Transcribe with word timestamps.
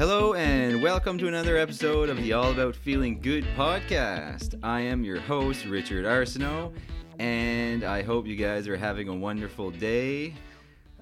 Hello, 0.00 0.32
and 0.32 0.82
welcome 0.82 1.18
to 1.18 1.28
another 1.28 1.58
episode 1.58 2.08
of 2.08 2.16
the 2.16 2.32
All 2.32 2.52
About 2.52 2.74
Feeling 2.74 3.20
Good 3.20 3.44
podcast. 3.54 4.58
I 4.62 4.80
am 4.80 5.04
your 5.04 5.20
host, 5.20 5.66
Richard 5.66 6.06
Arsenault, 6.06 6.72
and 7.18 7.84
I 7.84 8.00
hope 8.00 8.26
you 8.26 8.34
guys 8.34 8.66
are 8.66 8.78
having 8.78 9.08
a 9.08 9.14
wonderful 9.14 9.70
day. 9.70 10.32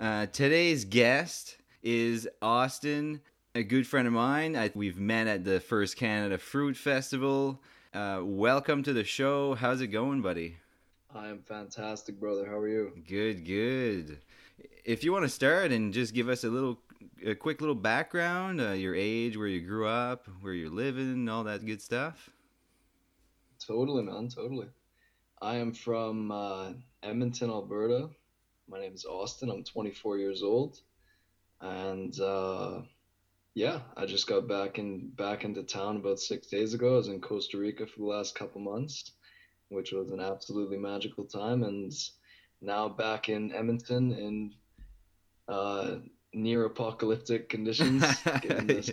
Uh, 0.00 0.26
today's 0.26 0.84
guest 0.84 1.58
is 1.80 2.28
Austin, 2.42 3.20
a 3.54 3.62
good 3.62 3.86
friend 3.86 4.08
of 4.08 4.14
mine. 4.14 4.56
I, 4.56 4.72
we've 4.74 4.98
met 4.98 5.28
at 5.28 5.44
the 5.44 5.60
First 5.60 5.96
Canada 5.96 6.36
Fruit 6.36 6.76
Festival. 6.76 7.62
Uh, 7.94 8.22
welcome 8.24 8.82
to 8.82 8.92
the 8.92 9.04
show. 9.04 9.54
How's 9.54 9.80
it 9.80 9.86
going, 9.86 10.22
buddy? 10.22 10.56
I 11.14 11.28
am 11.28 11.38
fantastic, 11.38 12.18
brother. 12.18 12.46
How 12.46 12.58
are 12.58 12.68
you? 12.68 13.00
Good, 13.06 13.46
good. 13.46 14.18
If 14.84 15.04
you 15.04 15.12
want 15.12 15.24
to 15.24 15.28
start 15.28 15.70
and 15.70 15.94
just 15.94 16.14
give 16.14 16.28
us 16.28 16.42
a 16.42 16.48
little, 16.48 16.80
a 17.24 17.34
quick 17.34 17.60
little 17.60 17.74
background, 17.74 18.60
uh, 18.60 18.72
your 18.72 18.94
age, 18.94 19.36
where 19.36 19.46
you 19.46 19.60
grew 19.60 19.86
up, 19.86 20.26
where 20.40 20.52
you're 20.52 20.70
living, 20.70 21.28
all 21.28 21.44
that 21.44 21.64
good 21.64 21.82
stuff. 21.82 22.30
Totally, 23.64 24.02
man. 24.02 24.28
Totally. 24.28 24.68
I 25.40 25.56
am 25.56 25.72
from 25.72 26.30
uh, 26.30 26.72
Edmonton, 27.02 27.50
Alberta. 27.50 28.08
My 28.68 28.80
name 28.80 28.94
is 28.94 29.04
Austin. 29.04 29.50
I'm 29.50 29.64
24 29.64 30.18
years 30.18 30.42
old, 30.42 30.80
and 31.60 32.18
uh, 32.20 32.82
yeah, 33.54 33.80
I 33.96 34.06
just 34.06 34.26
got 34.26 34.46
back 34.48 34.78
in 34.78 35.08
back 35.10 35.44
into 35.44 35.62
town 35.62 35.96
about 35.96 36.20
six 36.20 36.48
days 36.48 36.74
ago. 36.74 36.94
I 36.94 36.96
was 36.96 37.08
in 37.08 37.20
Costa 37.20 37.58
Rica 37.58 37.86
for 37.86 38.00
the 38.00 38.06
last 38.06 38.34
couple 38.34 38.60
months, 38.60 39.12
which 39.68 39.92
was 39.92 40.10
an 40.10 40.20
absolutely 40.20 40.76
magical 40.76 41.24
time, 41.24 41.62
and 41.62 41.92
now 42.60 42.88
back 42.88 43.28
in 43.28 43.52
Edmonton 43.52 44.12
in 44.12 44.54
uh, 45.48 45.96
near 46.38 46.64
apocalyptic 46.64 47.48
conditions. 47.48 48.04
getting 48.42 48.66
this 48.66 48.90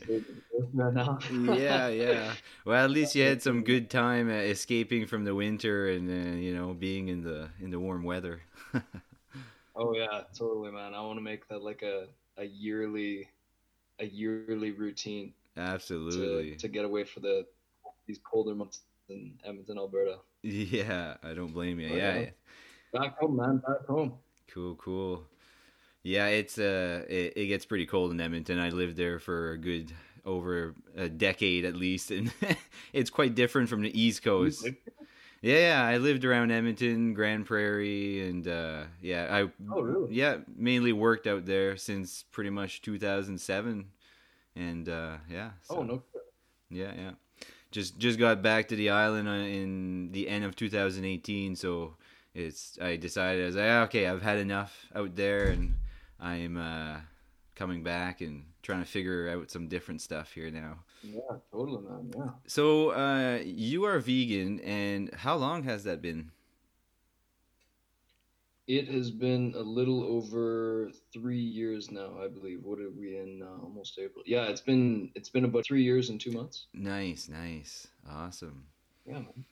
right 0.73 1.19
yeah, 1.59 1.87
yeah. 1.87 2.33
Well, 2.65 2.83
at 2.83 2.91
least 2.91 3.15
you 3.15 3.23
had 3.23 3.41
some 3.41 3.63
good 3.63 3.89
time 3.89 4.29
uh, 4.29 4.33
escaping 4.33 5.05
from 5.05 5.23
the 5.23 5.35
winter 5.35 5.89
and 5.89 6.09
uh, 6.09 6.37
you 6.37 6.55
know 6.55 6.73
being 6.73 7.07
in 7.07 7.21
the 7.21 7.49
in 7.61 7.71
the 7.71 7.79
warm 7.79 8.03
weather. 8.03 8.41
Oh 9.77 9.93
yeah, 9.93 10.21
totally, 10.33 10.71
man. 10.71 10.93
I 10.93 11.01
want 11.01 11.17
to 11.17 11.21
make 11.21 11.49
that 11.49 11.61
like 11.61 11.81
a 11.81 12.07
a 12.37 12.45
yearly 12.45 13.27
a 13.99 14.05
yearly 14.05 14.71
routine 14.71 15.33
Absolutely. 15.57 16.51
to 16.51 16.57
to 16.59 16.67
get 16.69 16.85
away 16.85 17.03
for 17.03 17.19
the 17.19 17.45
these 18.07 18.19
colder 18.23 18.55
months 18.55 18.83
in 19.09 19.33
Edmonton, 19.43 19.77
Alberta. 19.77 20.19
Yeah, 20.43 21.15
I 21.21 21.33
don't 21.33 21.51
blame 21.51 21.81
you. 21.81 21.89
Yeah, 21.89 21.95
yeah. 21.95 22.19
yeah. 22.19 22.29
Back 22.93 23.17
home, 23.19 23.35
man. 23.35 23.57
Back 23.57 23.85
home. 23.85 24.13
cool, 24.47 24.75
cool. 24.75 25.25
Yeah, 26.05 26.27
it's 26.27 26.59
uh, 26.59 27.03
it, 27.09 27.33
it 27.35 27.47
gets 27.47 27.65
pretty 27.65 27.87
cold 27.87 28.11
in 28.11 28.21
Edmonton. 28.21 28.59
I 28.59 28.69
lived 28.69 28.95
there 28.95 29.17
for 29.17 29.53
a 29.53 29.57
good 29.57 29.91
over 30.23 30.75
a 30.95 31.09
decade 31.09 31.65
at 31.65 31.75
least, 31.75 32.11
and 32.11 32.31
it's 32.93 33.09
quite 33.09 33.33
different 33.33 33.69
from 33.69 33.81
the 33.81 33.99
East 33.99 34.21
Coast. 34.21 34.67
Yeah, 35.41 35.57
yeah. 35.57 35.83
I 35.83 35.97
lived 35.97 36.23
around 36.23 36.51
Edmonton, 36.51 37.15
Grande 37.15 37.43
Prairie, 37.43 38.29
and 38.29 38.47
uh, 38.47 38.83
yeah, 39.01 39.27
I 39.31 39.49
Oh 39.71 39.81
really? 39.81 40.13
yeah 40.13 40.37
mainly 40.55 40.93
worked 40.93 41.25
out 41.25 41.47
there 41.47 41.75
since 41.75 42.23
pretty 42.31 42.51
much 42.51 42.83
2007, 42.83 43.85
and 44.55 44.87
uh, 44.87 45.17
yeah. 45.27 45.51
Oh 45.71 45.81
no. 45.81 46.03
Yeah, 46.69 46.91
yeah. 46.95 47.11
Just 47.71 47.97
just 47.97 48.19
got 48.19 48.43
back 48.43 48.67
to 48.67 48.75
the 48.75 48.91
island 48.91 49.27
uh, 49.27 49.31
in 49.31 50.11
the 50.11 50.29
end 50.29 50.45
of 50.45 50.55
2018, 50.55 51.55
so 51.55 51.95
it's 52.35 52.77
I 52.79 52.95
decided 52.95 53.41
I 53.41 53.45
was 53.47 53.55
like, 53.55 53.69
"Ah, 53.69 53.83
okay, 53.85 54.05
I've 54.05 54.21
had 54.21 54.37
enough 54.37 54.85
out 54.95 55.15
there, 55.15 55.47
and 55.47 55.73
I'm 56.19 56.57
uh, 56.57 56.97
coming 57.55 57.83
back 57.83 58.21
and 58.21 58.45
trying 58.61 58.83
to 58.83 58.89
figure 58.89 59.29
out 59.29 59.51
some 59.51 59.67
different 59.67 60.01
stuff 60.01 60.31
here 60.31 60.51
now. 60.51 60.79
Yeah, 61.03 61.19
totally, 61.51 61.81
man. 61.81 62.11
Yeah. 62.15 62.29
So 62.47 62.91
uh, 62.91 63.39
you 63.43 63.85
are 63.85 63.99
vegan, 63.99 64.59
and 64.61 65.13
how 65.13 65.35
long 65.35 65.63
has 65.63 65.83
that 65.83 66.01
been? 66.01 66.31
It 68.67 68.87
has 68.87 69.11
been 69.11 69.53
a 69.55 69.61
little 69.61 70.03
over 70.03 70.89
three 71.13 71.39
years 71.39 71.91
now, 71.91 72.17
I 72.19 72.27
believe. 72.27 72.61
What 72.63 72.79
are 72.79 72.89
we 72.89 73.17
in? 73.17 73.43
Uh, 73.43 73.61
almost 73.63 73.99
April. 73.99 74.23
Yeah, 74.25 74.45
it's 74.45 74.61
been 74.61 75.11
it's 75.13 75.29
been 75.29 75.45
about 75.45 75.65
three 75.65 75.83
years 75.83 76.09
and 76.09 76.19
two 76.19 76.31
months. 76.31 76.65
Nice, 76.73 77.29
nice, 77.29 77.87
awesome. 78.09 78.65
Yeah, 79.05 79.19
man. 79.19 79.45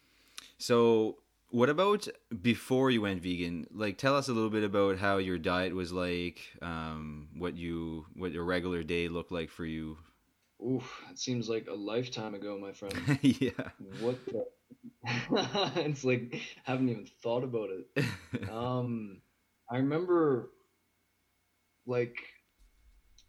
So, 0.58 1.18
what 1.54 1.70
about 1.70 2.08
before 2.42 2.92
you 2.92 3.02
went 3.02 3.22
vegan? 3.24 3.68
Like, 3.72 3.98
tell 3.98 4.16
us 4.16 4.28
a 4.28 4.34
little 4.34 4.50
bit 4.50 4.64
about 4.64 4.98
how 4.98 5.18
your 5.18 5.38
diet 5.38 5.74
was 5.76 5.92
like, 5.92 6.42
um, 6.62 7.30
what 7.38 7.56
you, 7.58 8.06
what 8.16 8.32
your 8.34 8.44
regular 8.44 8.84
day 8.84 9.08
looked 9.08 9.32
like 9.32 9.50
for 9.50 9.66
you. 9.66 9.98
Oof, 10.66 11.04
it 11.12 11.20
seems 11.20 11.50
like 11.50 11.68
a 11.68 11.74
lifetime 11.74 12.36
ago, 12.36 12.58
my 12.58 12.72
friend. 12.74 12.96
yeah. 13.22 13.52
What 14.00 14.20
the? 14.26 14.46
it's 15.82 16.04
like 16.04 16.42
haven't 16.64 16.90
even 16.90 17.08
thought 17.22 17.44
about 17.44 17.70
it. 17.70 18.06
Um, 18.50 19.22
I 19.70 19.78
remember 19.78 20.52
like 21.86 22.16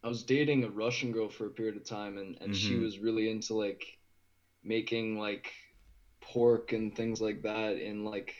I 0.04 0.08
was 0.08 0.22
dating 0.22 0.64
a 0.64 0.70
Russian 0.70 1.12
girl 1.12 1.28
for 1.28 1.46
a 1.46 1.50
period 1.50 1.76
of 1.76 1.84
time, 1.84 2.18
and 2.18 2.38
and 2.40 2.54
she 2.54 2.74
Mhm. 2.74 2.84
was 2.84 2.98
really 2.98 3.30
into 3.30 3.54
like 3.54 3.84
making 4.62 5.18
like 5.18 5.52
pork 6.32 6.72
and 6.72 6.94
things 6.96 7.20
like 7.20 7.42
that, 7.42 7.76
and 7.76 8.04
like 8.04 8.34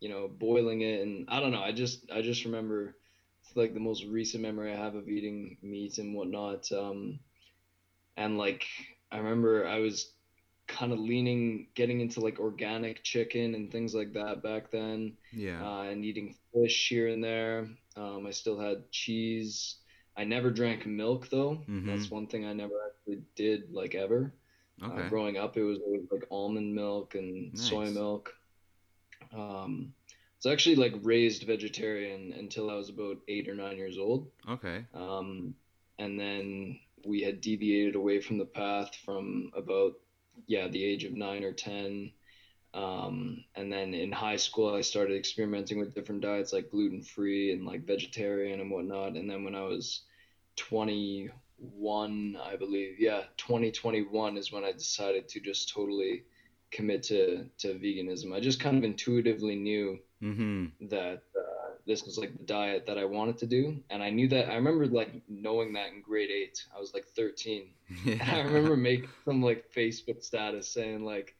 you 0.00 0.08
know 0.08 0.28
boiling 0.28 0.82
it, 0.82 1.02
and 1.02 1.26
I 1.28 1.40
don't 1.40 1.52
know. 1.52 1.62
I 1.62 1.72
just 1.72 2.10
I 2.12 2.22
just 2.22 2.44
remember 2.44 2.96
it's 3.42 3.56
like 3.56 3.74
the 3.74 3.80
most 3.80 4.04
recent 4.04 4.42
memory 4.42 4.72
I 4.72 4.76
have 4.76 4.94
of 4.94 5.08
eating 5.08 5.56
meat 5.62 5.98
and 5.98 6.14
whatnot. 6.14 6.70
Um, 6.72 7.20
and 8.16 8.38
like 8.38 8.64
I 9.10 9.18
remember 9.18 9.66
I 9.66 9.78
was 9.78 10.12
kind 10.68 10.92
of 10.92 10.98
leaning 10.98 11.68
getting 11.74 12.00
into 12.00 12.20
like 12.20 12.38
organic 12.40 13.02
chicken 13.04 13.54
and 13.54 13.70
things 13.72 13.94
like 13.94 14.12
that 14.14 14.42
back 14.42 14.70
then 14.70 15.14
yeah. 15.32 15.62
uh, 15.62 15.82
and 15.82 16.04
eating 16.04 16.34
fish 16.54 16.88
here 16.88 17.08
and 17.08 17.24
there 17.24 17.66
um, 17.96 18.26
i 18.26 18.30
still 18.30 18.58
had 18.58 18.78
cheese 18.92 19.76
i 20.16 20.24
never 20.24 20.50
drank 20.50 20.86
milk 20.86 21.28
though 21.30 21.58
Mhm. 21.68 21.86
that's 21.86 22.10
one 22.10 22.26
thing 22.26 22.46
i 22.46 22.52
never 22.52 22.74
actually 22.86 23.22
did 23.36 23.62
like 23.72 23.94
ever 23.94 24.32
okay. 24.82 25.02
uh, 25.02 25.08
growing 25.08 25.36
up 25.36 25.56
it 25.56 25.62
was 25.62 25.78
like 26.10 26.24
almond 26.30 26.74
milk 26.74 27.14
and 27.14 27.58
soy 27.58 27.90
milk. 27.90 28.34
Um, 29.32 29.92
I 30.08 30.48
was 30.48 30.52
actually 30.52 30.76
like 30.76 30.94
raised 31.02 31.42
vegetarian 31.42 32.32
until 32.32 32.70
i 32.70 32.74
was 32.74 32.88
about 32.88 33.18
eight 33.26 33.48
or 33.48 33.54
nine 33.54 33.76
years 33.76 33.98
old. 33.98 34.30
Okay. 34.48 34.84
um, 34.94 35.54
and 35.98 36.18
then 36.18 36.78
we 37.04 37.22
had 37.22 37.40
deviated 37.40 37.94
away 37.94 38.20
from 38.20 38.38
the 38.38 38.44
path 38.44 38.94
from 39.04 39.50
about 39.56 39.94
yeah 40.46 40.68
the 40.68 40.84
age 40.84 41.04
of 41.04 41.12
nine 41.12 41.44
or 41.44 41.52
ten. 41.52 42.12
Um, 42.74 43.44
and 43.54 43.72
then 43.72 43.94
in 43.94 44.12
high 44.12 44.36
school 44.36 44.74
i 44.74 44.82
started 44.82 45.16
experimenting 45.16 45.78
with 45.78 45.94
different 45.94 46.20
diets 46.20 46.52
like 46.52 46.70
gluten 46.70 47.02
free 47.02 47.52
and 47.52 47.64
like 47.64 47.86
vegetarian 47.86 48.60
and 48.60 48.70
whatnot. 48.70 49.16
And 49.16 49.28
then 49.28 49.42
when 49.44 49.54
i 49.54 49.62
was 49.62 50.02
21 51.58 52.38
i 52.44 52.56
believe 52.56 52.96
yeah 52.98 53.22
2021 53.36 54.36
is 54.36 54.52
when 54.52 54.64
i 54.64 54.72
decided 54.72 55.28
to 55.28 55.40
just 55.40 55.72
totally 55.72 56.22
commit 56.70 57.02
to 57.02 57.46
to 57.58 57.68
veganism 57.74 58.32
i 58.34 58.40
just 58.40 58.60
kind 58.60 58.76
of 58.78 58.84
intuitively 58.84 59.56
knew 59.56 59.98
Mm-hmm. 60.20 60.88
that 60.88 61.22
uh, 61.38 61.70
this 61.86 62.04
was 62.04 62.18
like 62.18 62.36
the 62.36 62.42
diet 62.42 62.86
that 62.88 62.98
I 62.98 63.04
wanted 63.04 63.38
to 63.38 63.46
do, 63.46 63.76
and 63.88 64.02
I 64.02 64.10
knew 64.10 64.26
that. 64.30 64.50
I 64.50 64.56
remember 64.56 64.84
like 64.88 65.22
knowing 65.28 65.74
that 65.74 65.92
in 65.92 66.02
grade 66.02 66.30
eight. 66.30 66.64
I 66.76 66.80
was 66.80 66.92
like 66.92 67.04
13. 67.14 67.68
And 68.04 68.22
I 68.26 68.40
remember 68.40 68.76
making 68.76 69.10
some 69.24 69.40
like 69.40 69.72
Facebook 69.72 70.24
status 70.24 70.66
saying 70.66 71.04
like, 71.04 71.36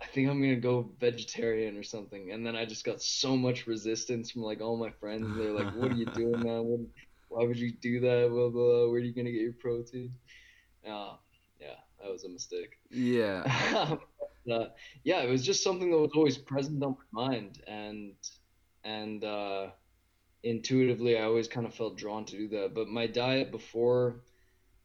I 0.00 0.06
think 0.06 0.30
I'm 0.30 0.40
gonna 0.40 0.56
go 0.56 0.90
vegetarian 0.98 1.76
or 1.76 1.82
something, 1.82 2.32
and 2.32 2.46
then 2.46 2.56
I 2.56 2.64
just 2.64 2.86
got 2.86 3.02
so 3.02 3.36
much 3.36 3.66
resistance 3.66 4.30
from 4.30 4.40
like 4.40 4.62
all 4.62 4.78
my 4.78 4.88
friends. 4.88 5.26
They're 5.36 5.52
like, 5.52 5.74
"What 5.76 5.92
are 5.92 5.96
you 5.96 6.06
doing, 6.06 6.40
man? 6.42 6.64
What, 6.64 6.80
why 7.34 7.46
would 7.46 7.58
you 7.58 7.72
do 7.72 8.00
that? 8.00 8.28
Blah, 8.30 8.48
blah, 8.48 8.50
blah. 8.50 8.86
Where 8.90 9.00
are 9.00 9.04
you 9.04 9.12
gonna 9.12 9.32
get 9.32 9.40
your 9.42 9.52
protein?" 9.54 10.12
Uh, 10.86 11.16
yeah, 11.60 11.76
that 12.00 12.10
was 12.10 12.24
a 12.24 12.28
mistake. 12.28 12.78
yeah. 12.90 13.42
uh, 14.52 14.66
yeah, 15.04 15.22
it 15.22 15.30
was 15.30 15.44
just 15.44 15.62
something 15.62 15.90
that 15.90 15.98
was 15.98 16.10
always 16.14 16.38
present 16.38 16.82
on 16.82 16.96
my 17.12 17.28
mind, 17.28 17.62
and 17.66 18.14
and 18.84 19.24
uh, 19.24 19.68
intuitively, 20.42 21.18
I 21.18 21.24
always 21.24 21.48
kind 21.48 21.66
of 21.66 21.74
felt 21.74 21.96
drawn 21.96 22.24
to 22.26 22.36
do 22.36 22.48
that. 22.48 22.74
But 22.74 22.88
my 22.88 23.06
diet 23.06 23.50
before 23.50 24.20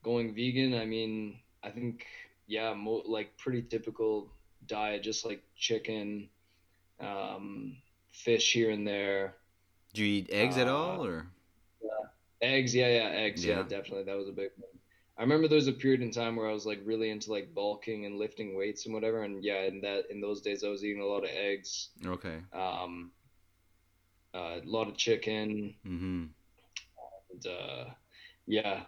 going 0.04 0.34
vegan, 0.34 0.74
I 0.74 0.86
mean, 0.86 1.40
I 1.64 1.70
think 1.70 2.06
yeah, 2.48 2.74
mo- 2.74 3.04
like 3.06 3.38
pretty 3.38 3.62
typical 3.64 4.32
diet, 4.66 5.04
just 5.04 5.26
like 5.26 5.44
chicken, 5.56 6.30
um, 7.00 7.78
fish 8.12 8.54
here 8.54 8.72
and 8.72 8.88
there, 8.88 9.36
Do 9.94 10.04
you 10.04 10.20
eat 10.20 10.30
eggs 10.32 10.58
at 10.58 10.68
Uh, 10.68 10.76
all, 10.76 11.06
or? 11.06 11.28
Eggs. 12.42 12.74
Yeah, 12.76 12.88
yeah, 12.88 13.10
eggs. 13.10 13.46
Yeah, 13.46 13.58
Yeah. 13.58 13.64
definitely. 13.64 14.04
That 14.04 14.18
was 14.18 14.28
a 14.30 14.34
big 14.34 14.52
one. 14.58 14.70
I 15.18 15.22
remember 15.24 15.48
there 15.48 15.58
was 15.58 15.68
a 15.68 15.74
period 15.74 16.02
in 16.02 16.12
time 16.12 16.36
where 16.38 16.50
I 16.50 16.54
was 16.54 16.66
like 16.66 16.80
really 16.86 17.10
into 17.10 17.32
like 17.32 17.54
bulking 17.54 18.06
and 18.06 18.18
lifting 18.18 18.56
weights 18.56 18.86
and 18.86 18.94
whatever, 18.94 19.24
and 19.24 19.44
yeah, 19.44 19.64
in 19.64 19.82
that 19.82 20.06
in 20.10 20.22
those 20.22 20.42
days 20.42 20.64
I 20.64 20.70
was 20.70 20.84
eating 20.84 21.02
a 21.02 21.06
lot 21.06 21.24
of 21.26 21.30
eggs, 21.32 21.90
Okay. 22.06 22.40
um, 22.54 23.12
uh, 24.34 24.60
a 24.64 24.66
lot 24.66 24.88
of 24.88 24.98
chicken, 24.98 25.74
Mm-hmm. 25.86 26.26
and 27.32 27.46
uh, 27.48 27.86
yeah, 28.48 28.82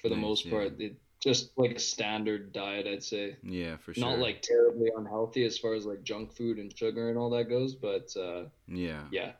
for 0.00 0.08
the 0.08 0.14
Nice, 0.16 0.22
most 0.24 0.44
yeah. 0.46 0.50
part, 0.52 0.80
it 0.80 0.96
just 1.22 1.50
like 1.56 1.72
a 1.72 1.78
standard 1.78 2.52
diet, 2.52 2.86
I'd 2.86 3.02
say. 3.02 3.36
Yeah, 3.42 3.76
for 3.76 3.94
sure. 3.94 4.04
Not 4.10 4.18
like 4.18 4.42
terribly 4.42 4.90
unhealthy 4.96 5.44
as 5.44 5.58
far 5.58 5.74
as 5.74 5.86
like 5.86 6.02
junk 6.02 6.32
food 6.32 6.58
and 6.58 6.76
sugar 6.76 7.08
and 7.08 7.18
all 7.18 7.30
that 7.30 7.48
goes, 7.48 7.74
but 7.74 8.08
uh, 8.16 8.44
yeah, 8.68 9.02
yeah, 9.10 9.32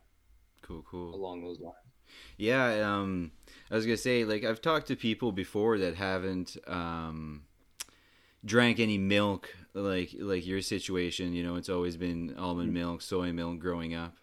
cool, 0.62 0.84
cool. 0.90 1.14
along 1.14 1.42
those 1.42 1.60
lines. 1.60 1.74
Yeah, 2.38 2.98
um, 3.00 3.32
I 3.70 3.74
was 3.74 3.84
gonna 3.84 3.96
say 3.96 4.24
like 4.24 4.44
I've 4.44 4.60
talked 4.62 4.86
to 4.88 4.96
people 4.96 5.32
before 5.32 5.78
that 5.78 5.96
haven't 5.96 6.56
um, 6.66 7.42
drank 8.44 8.78
any 8.78 8.98
milk, 8.98 9.54
like 9.74 10.14
like 10.18 10.46
your 10.46 10.60
situation. 10.62 11.32
You 11.32 11.42
know, 11.42 11.56
it's 11.56 11.68
always 11.68 11.96
been 11.96 12.34
almond 12.38 12.72
milk, 12.72 13.02
soy 13.02 13.32
milk 13.32 13.58
growing 13.58 13.94
up, 13.94 14.16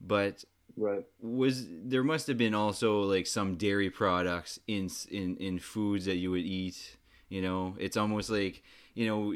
but 0.00 0.44
Right. 0.76 1.04
was 1.20 1.66
there 1.68 2.04
must 2.04 2.28
have 2.28 2.38
been 2.38 2.54
also 2.54 3.00
like 3.02 3.26
some 3.26 3.56
dairy 3.56 3.90
products 3.90 4.60
in 4.68 4.88
in 5.10 5.36
in 5.38 5.58
foods 5.58 6.04
that 6.04 6.16
you 6.16 6.30
would 6.30 6.44
eat. 6.44 6.96
You 7.28 7.42
know, 7.42 7.74
it's 7.78 7.96
almost 7.96 8.30
like 8.30 8.62
you 8.94 9.06
know 9.06 9.34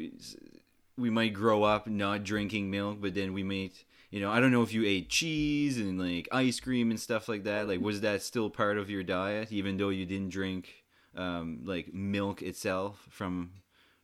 we 0.97 1.09
might 1.09 1.33
grow 1.33 1.63
up 1.63 1.87
not 1.87 2.23
drinking 2.23 2.69
milk, 2.71 2.99
but 3.01 3.13
then 3.13 3.33
we 3.33 3.43
might. 3.43 3.83
You 4.13 4.19
know, 4.19 4.29
I 4.29 4.39
don't 4.39 4.51
know 4.51 4.61
if 4.61 4.71
you 4.71 4.85
ate 4.85 5.09
cheese 5.09 5.79
and 5.79 5.97
like 5.99 6.27
ice 6.31 6.59
cream 6.59 6.91
and 6.91 6.99
stuff 6.99 7.27
like 7.27 7.45
that. 7.45 7.67
Like, 7.67 7.81
was 7.81 8.01
that 8.01 8.21
still 8.21 8.47
part 8.47 8.77
of 8.77 8.87
your 8.87 9.01
diet, 9.01 9.51
even 9.51 9.75
though 9.75 9.89
you 9.89 10.05
didn't 10.05 10.29
drink 10.29 10.83
um, 11.17 11.61
like 11.65 11.95
milk 11.95 12.43
itself 12.43 13.07
from 13.09 13.49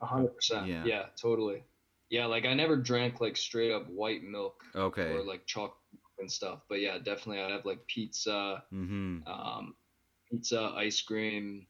A 0.02 0.08
hundred 0.08 0.34
percent. 0.34 0.66
Yeah. 0.66 0.84
Yeah, 0.84 1.06
totally. 1.22 1.64
Yeah, 2.10 2.26
like 2.26 2.46
I 2.46 2.56
never 2.56 2.76
drank 2.76 3.22
like 3.22 3.38
straight 3.38 3.72
up 3.72 3.88
white 3.88 4.24
milk 4.24 4.64
okay 4.74 5.14
or 5.14 5.24
like 5.24 5.46
chocolate 5.46 5.78
and 6.18 6.32
stuff, 6.32 6.62
but 6.68 6.80
yeah, 6.80 6.98
definitely 6.98 7.44
I'd 7.44 7.52
have 7.52 7.66
like 7.66 7.86
pizza, 7.86 8.64
mm-hmm 8.74 9.20
um, 9.28 9.76
pizza, 10.32 10.74
ice 10.76 11.00
cream, 11.04 11.68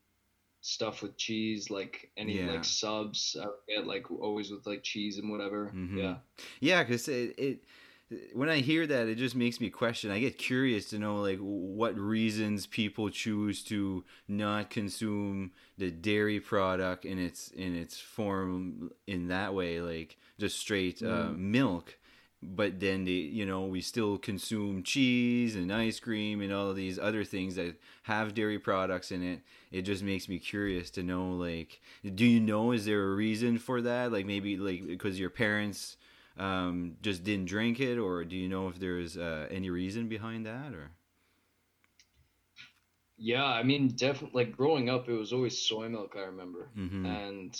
stuff 0.62 1.01
with 1.01 1.18
cheese, 1.18 1.69
like 1.69 2.09
any 2.15 2.39
Yeah. 2.39 2.53
like 2.53 2.63
subs. 2.63 3.36
I 3.38 3.47
would 3.47 3.56
get 3.68 3.86
like 3.86 4.09
always 4.09 4.50
with 4.50 4.65
like 4.65 4.83
cheese 4.83 5.18
and 5.18 5.30
whatever. 5.30 5.74
Mhm. 5.75 5.97
Yeah. 5.97 6.15
Yeah, 6.62 6.83
because 6.83 7.07
it, 7.09 7.38
it 7.38 7.63
when 8.34 8.50
I 8.50 8.58
hear 8.58 8.88
that, 8.88 9.08
it 9.08 9.16
just 9.16 9.36
makes 9.36 9.62
me 9.62 9.70
question. 9.70 10.10
I 10.10 10.20
get 10.20 10.38
curious 10.38 10.90
to 10.90 11.00
know 11.00 11.18
like 11.22 11.38
what 11.40 11.98
reasons 11.98 12.66
people 12.66 13.10
choose 13.10 13.64
to 13.66 14.04
not 14.28 14.70
consume 14.70 15.52
the 15.78 15.92
dairy 15.92 16.40
product 16.40 17.06
in 17.06 17.20
its 17.20 17.50
in 17.50 17.76
its 17.76 18.00
form 18.00 18.92
in 19.06 19.28
that 19.28 19.54
way, 19.54 19.80
like 19.82 20.18
just 20.40 20.60
straight 20.60 21.02
uh, 21.04 21.30
Mm. 21.30 21.38
milk. 21.38 21.98
But 22.42 22.80
then 22.80 23.04
they, 23.04 23.12
you 23.12 23.46
know, 23.46 23.66
we 23.66 23.82
still 23.82 24.18
consume 24.18 24.82
cheese 24.82 25.56
and 25.58 25.74
ice 25.74 26.00
cream 26.00 26.40
and 26.40 26.54
all 26.54 26.70
of 26.70 26.78
these 26.78 26.98
other 26.98 27.26
things 27.26 27.56
that 27.56 27.76
have 28.04 28.34
dairy 28.34 28.58
products 28.58 29.12
in 29.12 29.22
it. 29.22 29.42
It 29.74 29.82
just 29.82 30.04
makes 30.04 30.30
me 30.30 30.40
curious 30.40 30.90
to 30.92 31.04
know, 31.04 31.32
like, 31.32 31.82
do 32.16 32.26
you 32.26 32.40
know? 32.40 32.72
Is 32.72 32.86
there 32.86 33.04
a 33.12 33.14
reason 33.16 33.58
for 33.60 33.82
that? 33.82 34.14
Like 34.14 34.26
maybe 34.26 34.56
like 34.56 34.88
because 34.88 35.20
your 35.20 35.30
parents 35.30 35.98
um, 36.39 36.97
just 37.01 37.24
didn't 37.24 37.45
drink 37.45 37.80
it, 37.80 37.97
or 37.97 38.24
do 38.25 38.36
you 38.36 38.47
know 38.50 38.68
if 38.68 38.80
there's 38.80 39.18
uh, 39.18 39.47
any 39.51 39.69
reason 39.69 40.07
behind 40.09 40.45
that? 40.45 40.74
Or 40.74 40.91
Yeah, 43.18 43.45
I 43.45 43.62
mean, 43.63 43.89
definitely. 43.89 44.45
Like 44.45 44.57
growing 44.57 44.89
up, 44.89 45.07
it 45.07 45.13
was 45.13 45.31
always 45.33 45.62
soy 45.62 45.89
milk. 45.89 46.15
I 46.15 46.21
remember, 46.21 46.71
Mhm. 46.75 47.03
and 47.03 47.56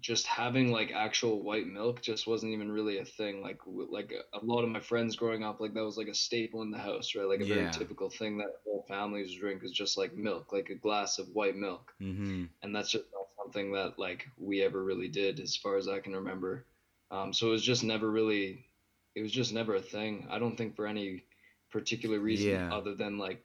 just 0.00 0.26
having 0.26 0.70
like 0.70 0.90
actual 0.92 1.42
white 1.42 1.66
milk 1.66 2.02
just 2.02 2.26
wasn't 2.26 2.52
even 2.52 2.70
really 2.70 2.98
a 2.98 3.04
thing. 3.04 3.40
Like 3.42 3.58
w- 3.64 3.88
like 3.90 4.12
a, 4.12 4.38
a 4.38 4.44
lot 4.44 4.62
of 4.62 4.70
my 4.70 4.80
friends 4.80 5.16
growing 5.16 5.42
up, 5.42 5.60
like 5.60 5.72
that 5.74 5.84
was 5.84 5.96
like 5.96 6.08
a 6.08 6.14
staple 6.14 6.62
in 6.62 6.70
the 6.70 6.78
house, 6.78 7.14
right? 7.14 7.26
Like 7.26 7.40
a 7.40 7.46
Yeah. 7.46 7.46
very 7.46 7.68
typical 7.70 8.10
thing 8.10 8.38
that 8.38 8.60
whole 8.64 8.84
families 8.88 9.34
drink 9.34 9.62
is 9.64 9.72
just 9.72 9.96
like 9.96 10.14
milk, 10.14 10.52
like 10.52 10.68
a 10.70 10.74
glass 10.74 11.18
of 11.18 11.28
white 11.28 11.56
milk, 11.56 11.94
mm-hmm. 12.00 12.44
and 12.62 12.74
that's 12.74 12.90
just 12.92 13.06
not 13.12 13.28
something 13.44 13.72
that 13.74 13.98
like 13.98 14.26
we 14.38 14.62
ever 14.62 14.82
really 14.84 15.08
did, 15.08 15.40
as 15.40 15.56
far 15.56 15.76
as 15.76 15.88
I 15.88 16.00
can 16.00 16.14
remember. 16.14 16.66
Um, 17.10 17.32
so 17.32 17.48
it 17.48 17.50
was 17.50 17.62
just 17.62 17.84
never 17.84 18.10
really, 18.10 18.66
it 19.14 19.22
was 19.22 19.32
just 19.32 19.52
never 19.52 19.76
a 19.76 19.82
thing. 19.82 20.26
I 20.30 20.38
don't 20.38 20.56
think 20.56 20.76
for 20.76 20.86
any 20.86 21.24
particular 21.70 22.18
reason 22.18 22.52
Yeah. 22.52 22.74
other 22.74 22.94
than 22.94 23.18
like 23.18 23.44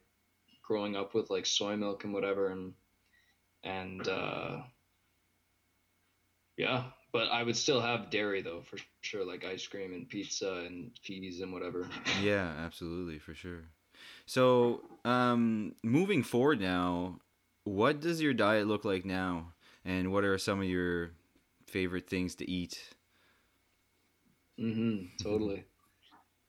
growing 0.64 0.96
up 0.96 1.14
with 1.14 1.30
like 1.30 1.46
soy 1.46 1.76
milk 1.76 2.04
and 2.04 2.14
whatever 2.14 2.48
and 2.50 2.74
and 3.64 4.08
uh 4.08 4.62
yeah 6.58 6.86
but 7.12 7.28
i 7.30 7.44
would 7.44 7.58
still 7.58 7.82
have 7.82 8.10
dairy 8.10 8.42
though 8.42 8.62
for 8.62 8.78
sure 9.02 9.26
like 9.26 9.44
ice 9.44 9.68
cream 9.68 9.94
and 9.94 10.08
pizza 10.10 10.64
and 10.66 10.92
cheese 11.02 11.42
and 11.42 11.52
whatever 11.52 11.88
yeah, 12.22 12.54
absolutely 12.64 13.20
for 13.20 13.34
sure. 13.34 13.64
So 14.26 14.82
um, 15.06 15.76
moving 15.84 16.24
forward 16.24 16.62
now, 16.62 17.20
what 17.64 18.00
does 18.00 18.22
your 18.22 18.34
diet 18.34 18.68
look 18.68 18.86
like 18.86 19.06
now, 19.06 19.54
and 19.86 20.12
what 20.12 20.24
are 20.24 20.38
some 20.38 20.62
of 20.62 20.68
your 20.68 21.12
favorite 21.68 22.08
things 22.10 22.36
to 22.36 22.50
eat? 22.50 22.80
Mm-hmm 24.62 25.06
totally 25.22 25.64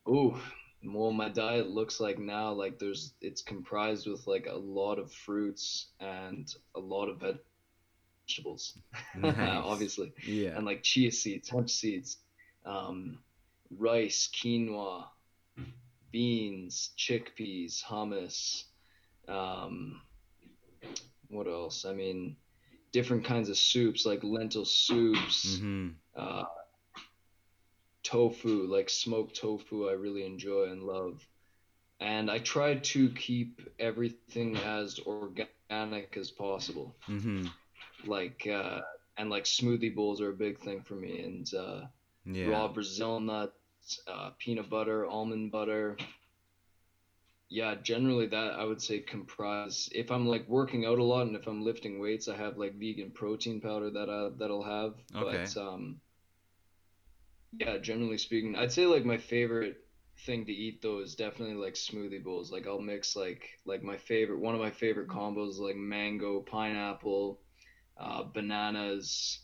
ooh 0.08 0.36
well 0.84 1.12
my 1.12 1.28
diet 1.28 1.68
looks 1.68 2.00
like 2.00 2.18
now 2.18 2.52
like 2.52 2.78
there's 2.78 3.14
it's 3.20 3.42
comprised 3.42 4.06
with 4.06 4.26
like 4.26 4.46
a 4.46 4.56
lot 4.56 4.98
of 4.98 5.12
fruits 5.12 5.88
and 6.00 6.54
a 6.74 6.80
lot 6.80 7.08
of 7.08 7.20
vegetables 8.26 8.78
Nice. 9.14 9.36
obviously 9.64 10.12
Yeah. 10.26 10.56
and 10.56 10.66
like 10.66 10.82
chia 10.82 11.12
seeds, 11.12 11.48
hemp 11.50 11.70
seeds, 11.70 12.18
um, 12.66 13.18
rice, 13.78 14.28
quinoa, 14.34 15.04
beans, 16.10 16.90
chickpeas, 16.98 17.82
hummus. 17.82 18.64
Um, 19.28 20.00
what 21.28 21.46
else? 21.46 21.84
I 21.84 21.92
mean, 21.92 22.36
different 22.92 23.24
kinds 23.24 23.48
of 23.48 23.56
soups 23.56 24.04
like 24.06 24.22
lentil 24.22 24.64
soups, 24.64 25.58
hmm 25.58 25.88
uh, 26.16 26.44
tofu, 28.02 28.66
like 28.66 28.90
smoked 28.90 29.36
tofu. 29.36 29.88
I 29.88 29.92
really 29.92 30.24
enjoy 30.24 30.64
and 30.70 30.82
love. 30.84 31.26
And 32.00 32.30
I 32.30 32.38
try 32.38 32.76
to 32.76 33.10
keep 33.10 33.60
everything 33.78 34.56
as 34.56 34.98
organic 35.06 35.68
as 35.70 35.86
possible 36.30 36.96
hmm 37.06 37.46
like 38.06 38.46
uh 38.46 38.80
and 39.16 39.30
like 39.30 39.44
smoothie 39.44 39.94
bowls 39.94 40.20
are 40.20 40.30
a 40.30 40.34
big 40.34 40.58
thing 40.60 40.82
for 40.82 40.94
me 40.94 41.20
and 41.20 41.46
uh 41.54 41.82
Yeah. 42.24 42.60
raw 42.60 42.68
brazil 42.68 43.20
nuts 43.20 44.00
uh 44.06 44.30
peanut 44.38 44.68
butter 44.70 45.06
almond 45.06 45.50
butter 45.52 45.96
yeah 47.48 47.74
generally 47.82 48.26
that 48.26 48.52
i 48.54 48.64
would 48.64 48.80
say 48.80 48.98
comprise 49.00 49.88
if 49.92 50.10
i'm 50.10 50.26
like 50.26 50.48
working 50.48 50.84
out 50.84 50.98
a 50.98 51.04
lot 51.04 51.26
and 51.26 51.36
if 51.36 51.46
i'm 51.46 51.62
lifting 51.62 52.00
weights 52.00 52.28
i 52.28 52.36
have 52.36 52.56
like 52.58 52.78
vegan 52.78 53.10
protein 53.10 53.60
powder 53.60 53.90
that 53.90 54.08
i 54.08 54.28
that'll 54.38 54.62
have 54.64 54.94
Okay. 55.14 55.52
but 55.52 55.56
um 55.56 56.00
yeah 57.58 57.78
generally 57.78 58.18
speaking 58.18 58.56
i'd 58.56 58.72
say 58.72 58.86
like 58.86 59.04
my 59.04 59.18
favorite 59.18 59.76
thing 60.26 60.44
to 60.44 60.52
eat 60.52 60.80
though 60.82 61.00
is 61.00 61.14
definitely 61.14 61.54
like 61.54 61.74
smoothie 61.74 62.22
bowls 62.22 62.52
like 62.52 62.66
i'll 62.66 62.80
mix 62.80 63.16
like 63.16 63.48
like 63.64 63.82
my 63.82 63.96
favorite 63.96 64.38
one 64.40 64.54
of 64.54 64.60
my 64.60 64.70
favorite 64.70 65.08
combos 65.08 65.50
is 65.50 65.58
like 65.58 65.76
mango 65.76 66.40
pineapple 66.40 67.40
uh, 67.98 68.22
bananas 68.22 69.40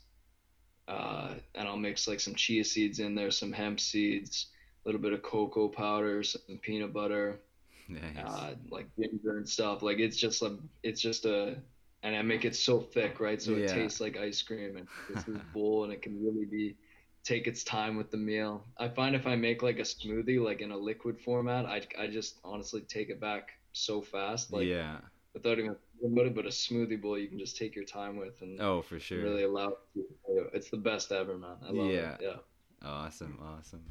uh, 0.89 1.35
and 1.55 1.69
i'll 1.69 1.77
mix 1.77 2.09
like 2.09 2.21
some 2.21 2.35
chia 2.35 2.65
seeds 2.65 3.01
in 3.01 3.15
there 3.15 3.31
some 3.31 3.53
hemp 3.53 3.81
seeds 3.81 4.49
a 4.85 4.89
little 4.89 5.01
bit 5.01 5.13
of 5.13 5.23
cocoa 5.23 5.69
powder 5.69 6.23
some 6.23 6.59
peanut 6.63 6.93
butter 6.93 7.41
Nice. 7.89 8.25
uh, 8.25 8.55
like 8.71 8.89
ginger 8.99 9.37
and 9.37 9.49
stuff 9.49 9.83
like 9.83 9.99
it's 9.99 10.17
just 10.17 10.43
a 10.43 10.59
it's 10.83 11.01
just 11.01 11.25
a 11.25 11.57
and 12.03 12.17
i 12.17 12.23
make 12.23 12.45
it 12.45 12.55
so 12.57 12.81
thick 12.81 13.21
right 13.21 13.41
so 13.43 13.55
it 13.57 13.67
Yeah. 13.67 13.67
tastes 13.67 14.01
like 14.01 14.17
ice 14.17 14.43
cream 14.43 14.77
and 14.77 14.89
it's 15.09 15.25
this 15.25 15.43
bowl 15.53 15.85
and 15.85 15.93
it 15.93 16.03
can 16.03 16.21
really 16.25 16.47
be 16.47 16.77
take 17.25 17.47
its 17.47 17.65
time 17.65 17.97
with 17.97 18.11
the 18.11 18.17
meal 18.17 18.65
i 18.79 18.89
find 18.89 19.15
if 19.15 19.27
i 19.27 19.37
make 19.37 19.63
like 19.63 19.79
a 19.79 19.83
smoothie 19.83 20.43
like 20.43 20.61
in 20.61 20.71
a 20.71 20.77
liquid 20.77 21.19
format 21.21 21.67
i, 21.67 21.81
I 21.99 22.07
just 22.07 22.39
honestly 22.45 22.81
take 22.83 23.11
it 23.11 23.21
back 23.21 23.51
so 23.73 24.01
fast 24.01 24.53
like 24.53 24.67
yeah. 24.67 24.99
without 25.35 25.59
even 25.59 25.77
thinking 25.93 26.13
about 26.13 26.27
it 26.27 26.35
but 26.35 26.47
a 26.47 26.51
smoothie 26.51 27.01
bowl 27.01 27.19
you 27.19 27.29
can 27.29 27.39
just 27.39 27.57
take 27.57 27.75
your 27.77 27.85
time 27.85 28.17
with 28.17 28.41
and 28.41 28.61
Oh, 28.61 28.83
for 28.83 28.99
sure. 28.99 29.23
really 29.25 29.45
allow 29.45 29.69
it 29.95 30.51
it's 30.55 30.71
the 30.71 30.77
best 30.77 31.13
ever 31.13 31.37
man 31.37 31.57
i 31.67 31.71
love 31.71 31.91
Yeah. 31.91 32.15
it 32.15 32.21
yeah 32.21 32.37
Awesome, 32.85 33.39
awesome. 33.43 33.83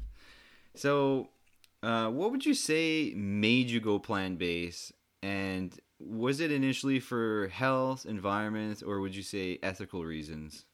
So, 0.74 1.28
uh, 1.82 2.08
what 2.08 2.30
would 2.30 2.46
you 2.46 2.54
say 2.54 3.12
made 3.16 3.68
you 3.70 3.80
go 3.80 3.98
plant 3.98 4.38
based? 4.38 4.92
And 5.22 5.78
was 5.98 6.40
it 6.40 6.50
initially 6.52 7.00
for 7.00 7.48
health, 7.48 8.06
environment, 8.06 8.82
or 8.86 9.00
would 9.00 9.14
you 9.14 9.22
say 9.22 9.58
ethical 9.62 10.04
reasons? 10.04 10.64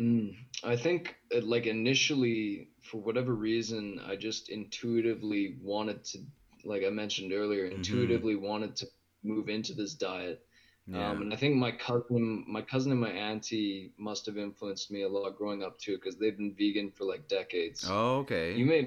Mm, 0.00 0.34
I 0.64 0.76
think 0.76 1.16
uh, 1.34 1.40
like 1.42 1.66
initially 1.66 2.68
for 2.82 3.02
whatever 3.02 3.34
reason 3.34 4.00
I 4.06 4.16
just 4.16 4.48
intuitively 4.48 5.58
wanted 5.62 6.04
to 6.06 6.18
like 6.64 6.84
I 6.84 6.90
mentioned 6.90 7.32
earlier 7.32 7.66
Mhm. 7.70 7.76
intuitively 7.76 8.36
wanted 8.36 8.76
to 8.76 8.86
move 9.22 9.48
into 9.48 9.74
this 9.74 9.94
diet 9.94 10.40
Yeah. 10.86 11.10
um, 11.10 11.22
and 11.22 11.32
I 11.34 11.36
think 11.36 11.56
my 11.56 11.72
cousin 11.72 12.44
my 12.48 12.62
cousin 12.62 12.92
and 12.92 13.00
my 13.00 13.10
auntie 13.10 13.92
must 13.98 14.26
have 14.26 14.38
influenced 14.38 14.90
me 14.90 15.02
a 15.02 15.08
lot 15.08 15.36
growing 15.36 15.62
up 15.62 15.78
too 15.78 15.96
because 15.96 16.16
they've 16.16 16.36
been 16.36 16.54
vegan 16.56 16.92
for 16.92 17.04
like 17.04 17.28
decades 17.28 17.84
oh, 17.88 18.18
okay. 18.20 18.56
you 18.56 18.64
may 18.66 18.80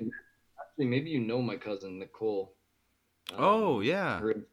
actually 0.62 0.86
maybe 0.88 1.10
you 1.12 1.20
know 1.20 1.41
my 1.41 1.58
cousin 1.58 2.00
Nicole 2.00 2.55
Um, 3.34 3.39
oh, 3.43 3.79
yeah. 3.82 4.20
her- 4.20 4.46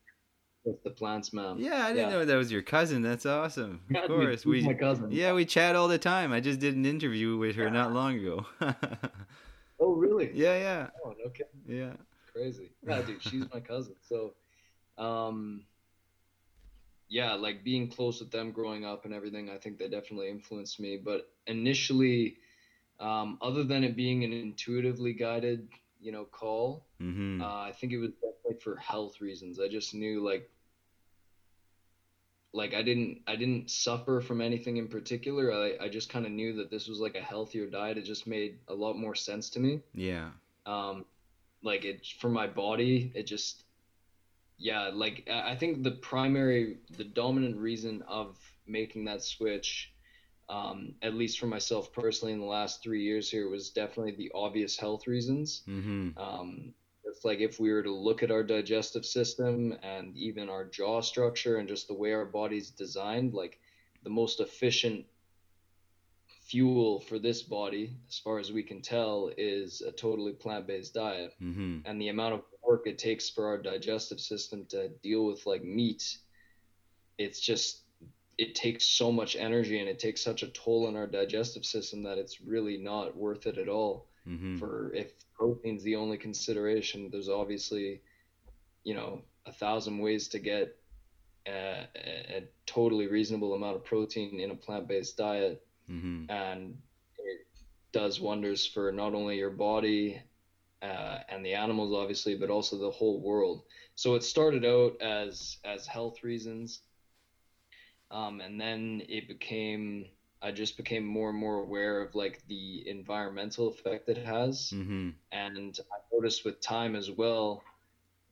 with 0.70 0.82
the 0.84 0.90
plants, 0.90 1.32
man. 1.32 1.58
Yeah, 1.58 1.84
I 1.84 1.92
didn't 1.92 2.10
Yeah. 2.10 2.10
know 2.10 2.24
that 2.24 2.36
was 2.36 2.50
your 2.52 2.62
cousin. 2.62 3.02
That's 3.02 3.26
awesome. 3.26 3.82
Yeah, 3.90 4.02
Of 4.02 4.08
course, 4.08 4.46
we 4.46 4.62
my 4.62 4.74
cousin. 4.74 5.10
yeah 5.12 5.32
we 5.32 5.44
chat 5.44 5.76
all 5.76 5.88
the 5.88 5.98
time. 5.98 6.32
I 6.32 6.40
just 6.40 6.60
did 6.60 6.74
an 6.76 6.86
interview 6.86 7.36
with 7.36 7.56
her 7.56 7.70
not 7.70 7.92
long 7.92 8.16
ago. 8.18 8.46
Oh, 9.80 9.94
really? 9.94 10.30
yeah, 10.34 10.56
yeah, 10.58 10.86
Oh, 11.04 11.14
okay. 11.28 11.44
yeah. 11.66 11.92
Crazy. 12.34 12.70
Yeah, 12.86 13.02
dude, 13.02 13.22
she's 13.22 13.46
my 13.52 13.60
cousin. 13.60 13.94
So, 14.02 14.34
um, 14.98 15.64
yeah, 17.08 17.34
like 17.34 17.64
being 17.64 17.88
close 17.88 18.20
with 18.20 18.30
them 18.30 18.52
growing 18.52 18.84
up 18.84 19.04
and 19.04 19.12
everything, 19.14 19.50
I 19.50 19.56
think 19.58 19.78
they 19.78 19.88
definitely 19.88 20.28
influenced 20.30 20.78
me. 20.78 20.96
But 21.02 21.28
initially, 21.46 22.36
um, 23.00 23.38
other 23.42 23.64
than 23.64 23.82
it 23.84 23.96
being 23.96 24.24
an 24.24 24.32
intuitively 24.32 25.12
guided, 25.14 25.68
you 26.00 26.12
know, 26.12 26.24
call, 26.24 26.86
Mm-hmm. 27.02 27.40
uh, 27.40 27.62
I 27.62 27.72
think 27.72 27.92
it 27.94 27.98
was 27.98 28.10
definitely 28.12 28.60
for 28.62 28.76
health 28.76 29.20
reasons. 29.22 29.58
I 29.58 29.68
just 29.68 29.94
knew 29.94 30.22
like, 30.24 30.50
like 32.52 32.74
I 32.74 32.82
didn't, 32.82 33.20
I 33.26 33.36
didn't 33.36 33.70
suffer 33.70 34.20
from 34.20 34.40
anything 34.40 34.76
in 34.76 34.88
particular. 34.88 35.52
I, 35.52 35.84
I 35.84 35.88
just 35.88 36.08
kind 36.10 36.26
of 36.26 36.32
knew 36.32 36.54
that 36.54 36.70
this 36.70 36.88
was 36.88 36.98
like 36.98 37.14
a 37.14 37.20
healthier 37.20 37.66
diet. 37.66 37.98
It 37.98 38.04
just 38.04 38.26
made 38.26 38.58
a 38.68 38.74
lot 38.74 38.96
more 38.96 39.14
sense 39.14 39.50
to 39.50 39.60
me 39.60 39.80
yeah. 39.94 40.30
um 40.66 41.04
like 41.62 41.84
it 41.84 42.06
for 42.18 42.28
my 42.28 42.46
body 42.46 43.12
it 43.14 43.26
just 43.26 43.64
yeah 44.58 44.90
like 44.92 45.28
i 45.30 45.52
I 45.52 45.56
think 45.56 45.82
the 45.82 45.92
primary 45.92 46.78
the 46.96 47.04
dominant 47.04 47.56
reason 47.56 48.02
of 48.08 48.36
making 48.66 49.04
that 49.06 49.22
switch 49.22 49.92
um 50.48 50.94
at 51.02 51.14
least 51.14 51.38
for 51.38 51.46
myself 51.46 51.92
personally 51.92 52.32
in 52.32 52.40
the 52.40 52.46
last 52.46 52.82
three 52.82 53.02
years 53.04 53.30
here 53.30 53.48
was 53.48 53.70
definitely 53.70 54.12
the 54.16 54.30
obvious 54.34 54.76
health 54.76 55.06
reasons 55.06 55.62
Mm-hmm. 55.68 56.18
um 56.18 56.74
like 57.24 57.40
if 57.40 57.60
we 57.60 57.72
were 57.72 57.82
to 57.82 57.94
look 57.94 58.22
at 58.22 58.30
our 58.30 58.42
digestive 58.42 59.04
system 59.04 59.76
and 59.82 60.16
even 60.16 60.48
our 60.48 60.64
jaw 60.64 61.00
structure 61.00 61.56
and 61.56 61.68
just 61.68 61.88
the 61.88 61.94
way 61.94 62.12
our 62.12 62.24
body's 62.24 62.70
designed 62.70 63.34
like 63.34 63.58
the 64.04 64.10
most 64.10 64.40
efficient 64.40 65.04
fuel 66.42 67.00
for 67.00 67.18
this 67.18 67.42
body 67.42 67.94
as 68.08 68.18
far 68.18 68.38
as 68.38 68.50
we 68.50 68.62
can 68.62 68.80
tell 68.82 69.30
is 69.36 69.82
a 69.82 69.92
totally 69.92 70.32
plant-based 70.32 70.94
diet 70.94 71.34
Mm-hmm. 71.42 71.78
and 71.84 72.00
the 72.00 72.08
amount 72.08 72.34
of 72.34 72.42
work 72.66 72.86
it 72.86 72.98
takes 72.98 73.28
for 73.28 73.46
our 73.46 73.58
digestive 73.58 74.20
system 74.20 74.66
to 74.70 74.88
deal 75.02 75.26
with 75.26 75.46
like 75.46 75.62
meat 75.62 76.18
it's 77.18 77.40
just 77.40 77.82
it 78.38 78.54
takes 78.54 78.84
so 78.84 79.12
much 79.12 79.36
energy 79.36 79.80
and 79.80 79.88
it 79.88 79.98
takes 79.98 80.22
such 80.22 80.42
a 80.42 80.48
toll 80.48 80.86
on 80.86 80.96
our 80.96 81.06
digestive 81.06 81.64
system 81.64 82.02
that 82.02 82.18
it's 82.18 82.40
really 82.40 82.78
not 82.78 83.16
worth 83.16 83.46
it 83.46 83.58
at 83.58 83.68
all 83.68 84.09
Mm-hmm. 84.28 84.58
for 84.58 84.92
if 84.94 85.12
protein's 85.34 85.82
the 85.82 85.96
only 85.96 86.18
consideration 86.18 87.08
there's 87.10 87.30
obviously 87.30 88.02
you 88.84 88.94
know 88.94 89.22
a 89.46 89.52
thousand 89.52 89.98
ways 89.98 90.28
to 90.28 90.38
get 90.38 90.76
a, 91.46 91.86
a, 91.96 92.44
totally 92.66 93.06
reasonable 93.06 93.54
amount 93.54 93.76
of 93.76 93.84
protein 93.84 94.38
in 94.38 94.50
a 94.50 94.54
plant-based 94.54 95.16
diet 95.16 95.62
Mm-hmm. 95.90 96.30
and 96.30 96.78
it 97.18 97.46
does 97.92 98.20
wonders 98.20 98.64
for 98.64 98.92
not 98.92 99.12
only 99.12 99.38
your 99.38 99.50
body 99.50 100.22
uh, 100.82 101.18
and 101.28 101.44
the 101.44 101.54
animals 101.54 101.92
obviously 101.92 102.36
but 102.36 102.48
also 102.48 102.78
the 102.78 102.90
whole 102.90 103.20
world 103.20 103.62
so 103.96 104.14
it 104.14 104.22
started 104.22 104.64
out 104.64 105.00
as 105.00 105.56
as 105.64 105.86
health 105.88 106.22
reasons 106.22 106.82
um, 108.12 108.40
and 108.40 108.60
then 108.60 109.02
it 109.08 109.26
became 109.26 110.06
i 110.42 110.50
just 110.50 110.76
became 110.76 111.04
more 111.04 111.30
and 111.30 111.38
more 111.38 111.56
aware 111.58 112.00
of 112.02 112.14
like 112.14 112.40
the 112.46 112.82
environmental 112.88 113.68
effect 113.68 114.08
it 114.08 114.18
has 114.18 114.74
Mm-hmm. 114.74 115.10
and 115.32 115.78
I 115.92 115.98
noticed 116.14 116.44
with 116.44 116.60
time 116.60 116.96
as 116.96 117.10
well 117.10 117.66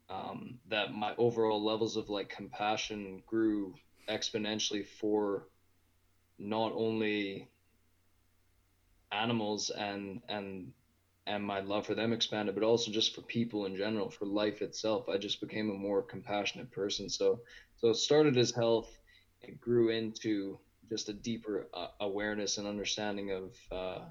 um, 0.08 0.58
that 0.68 0.92
my 0.92 1.14
overall 1.16 1.64
levels 1.64 1.96
of 1.96 2.08
like 2.08 2.28
compassion 2.28 3.22
grew 3.26 3.74
exponentially 4.08 4.86
for 4.86 5.48
not 6.38 6.72
only 6.74 7.48
animals 9.12 9.70
and 9.70 10.20
and 10.28 10.72
and 11.26 11.44
my 11.44 11.60
love 11.60 11.84
for 11.86 11.94
them 11.94 12.12
expanded, 12.12 12.54
but 12.54 12.64
also 12.64 12.90
just 12.90 13.14
for 13.14 13.20
people 13.22 13.66
in 13.66 13.76
general, 13.76 14.08
for 14.10 14.24
life 14.26 14.62
itself. 14.62 15.08
I 15.10 15.18
just 15.18 15.40
became 15.40 15.70
a 15.70 15.74
more 15.74 16.02
compassionate 16.02 16.70
person. 16.72 17.08
So 17.10 17.40
so 17.76 17.90
it 17.90 17.96
started 17.96 18.36
as 18.38 18.50
health, 18.52 18.88
it 19.42 19.60
grew 19.60 19.90
into 19.90 20.58
just 20.88 21.08
a 21.08 21.12
deeper 21.12 21.66
uh, 21.74 21.88
awareness 22.00 22.58
and 22.58 22.66
understanding 22.66 23.30
of 23.32 23.54
uh, 23.70 24.04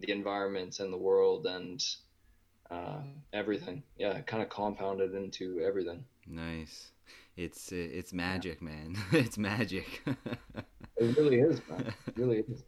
the 0.00 0.12
environment 0.12 0.80
and 0.80 0.92
the 0.92 0.98
world 0.98 1.46
and 1.46 1.84
uh, 2.70 3.00
everything. 3.32 3.82
Yeah, 3.98 4.20
kind 4.20 4.42
of 4.42 4.48
compounded 4.48 5.14
into 5.14 5.60
everything. 5.60 6.04
Nice. 6.26 6.90
It's 7.36 7.72
uh, 7.72 7.76
it's 7.76 8.12
magic, 8.12 8.60
man. 8.62 8.96
it's 9.12 9.38
magic. 9.38 10.02
It 10.98 11.16
really 11.16 11.40
is, 11.40 11.60
man. 11.68 11.92
It 12.06 12.16
really 12.16 12.44
is. 12.48 12.62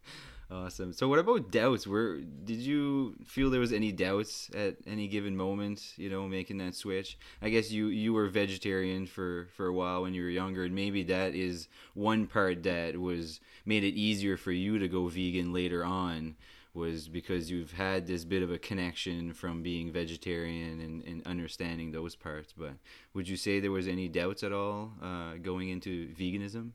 Awesome. 0.51 0.93
So, 0.93 1.09
what 1.09 1.19
about 1.19 1.51
doubts? 1.51 1.87
Where 1.87 2.21
did 2.21 2.59
you 2.59 3.17
feel 3.25 3.51
there 3.51 3.61
was 3.61 3.73
any 3.73 3.93
doubts 3.93 4.51
at 4.55 4.77
any 4.87 5.09
given 5.09 5.37
moment? 5.37 5.95
You 5.97 6.11
know, 6.11 6.27
making 6.29 6.59
that 6.59 6.75
switch. 6.75 7.19
I 7.43 7.49
guess 7.49 7.71
you 7.71 7.87
you 7.89 8.13
were 8.13 8.29
vegetarian 8.29 9.07
for 9.07 9.49
for 9.57 9.67
a 9.67 9.73
while 9.73 10.03
when 10.03 10.15
you 10.15 10.23
were 10.23 10.29
younger, 10.29 10.65
and 10.65 10.75
maybe 10.75 11.03
that 11.05 11.35
is 11.35 11.69
one 11.95 12.27
part 12.27 12.63
that 12.65 12.99
was 13.01 13.41
made 13.65 13.85
it 13.85 13.95
easier 13.95 14.37
for 14.37 14.53
you 14.53 14.79
to 14.79 14.89
go 14.89 15.09
vegan 15.09 15.53
later 15.53 15.85
on. 15.85 16.37
Was 16.73 17.09
because 17.09 17.53
you've 17.53 17.71
had 17.71 18.09
this 18.09 18.25
bit 18.25 18.43
of 18.43 18.51
a 18.51 18.59
connection 18.59 19.33
from 19.33 19.63
being 19.63 19.93
vegetarian 19.93 20.81
and, 20.81 21.05
and 21.05 21.25
understanding 21.25 21.93
those 21.93 22.17
parts. 22.17 22.53
But 22.53 22.73
would 23.15 23.29
you 23.29 23.37
say 23.37 23.61
there 23.61 23.71
was 23.71 23.87
any 23.87 24.09
doubts 24.09 24.43
at 24.43 24.53
all 24.53 24.93
uh, 25.01 25.35
going 25.41 25.69
into 25.69 26.09
veganism? 26.09 26.73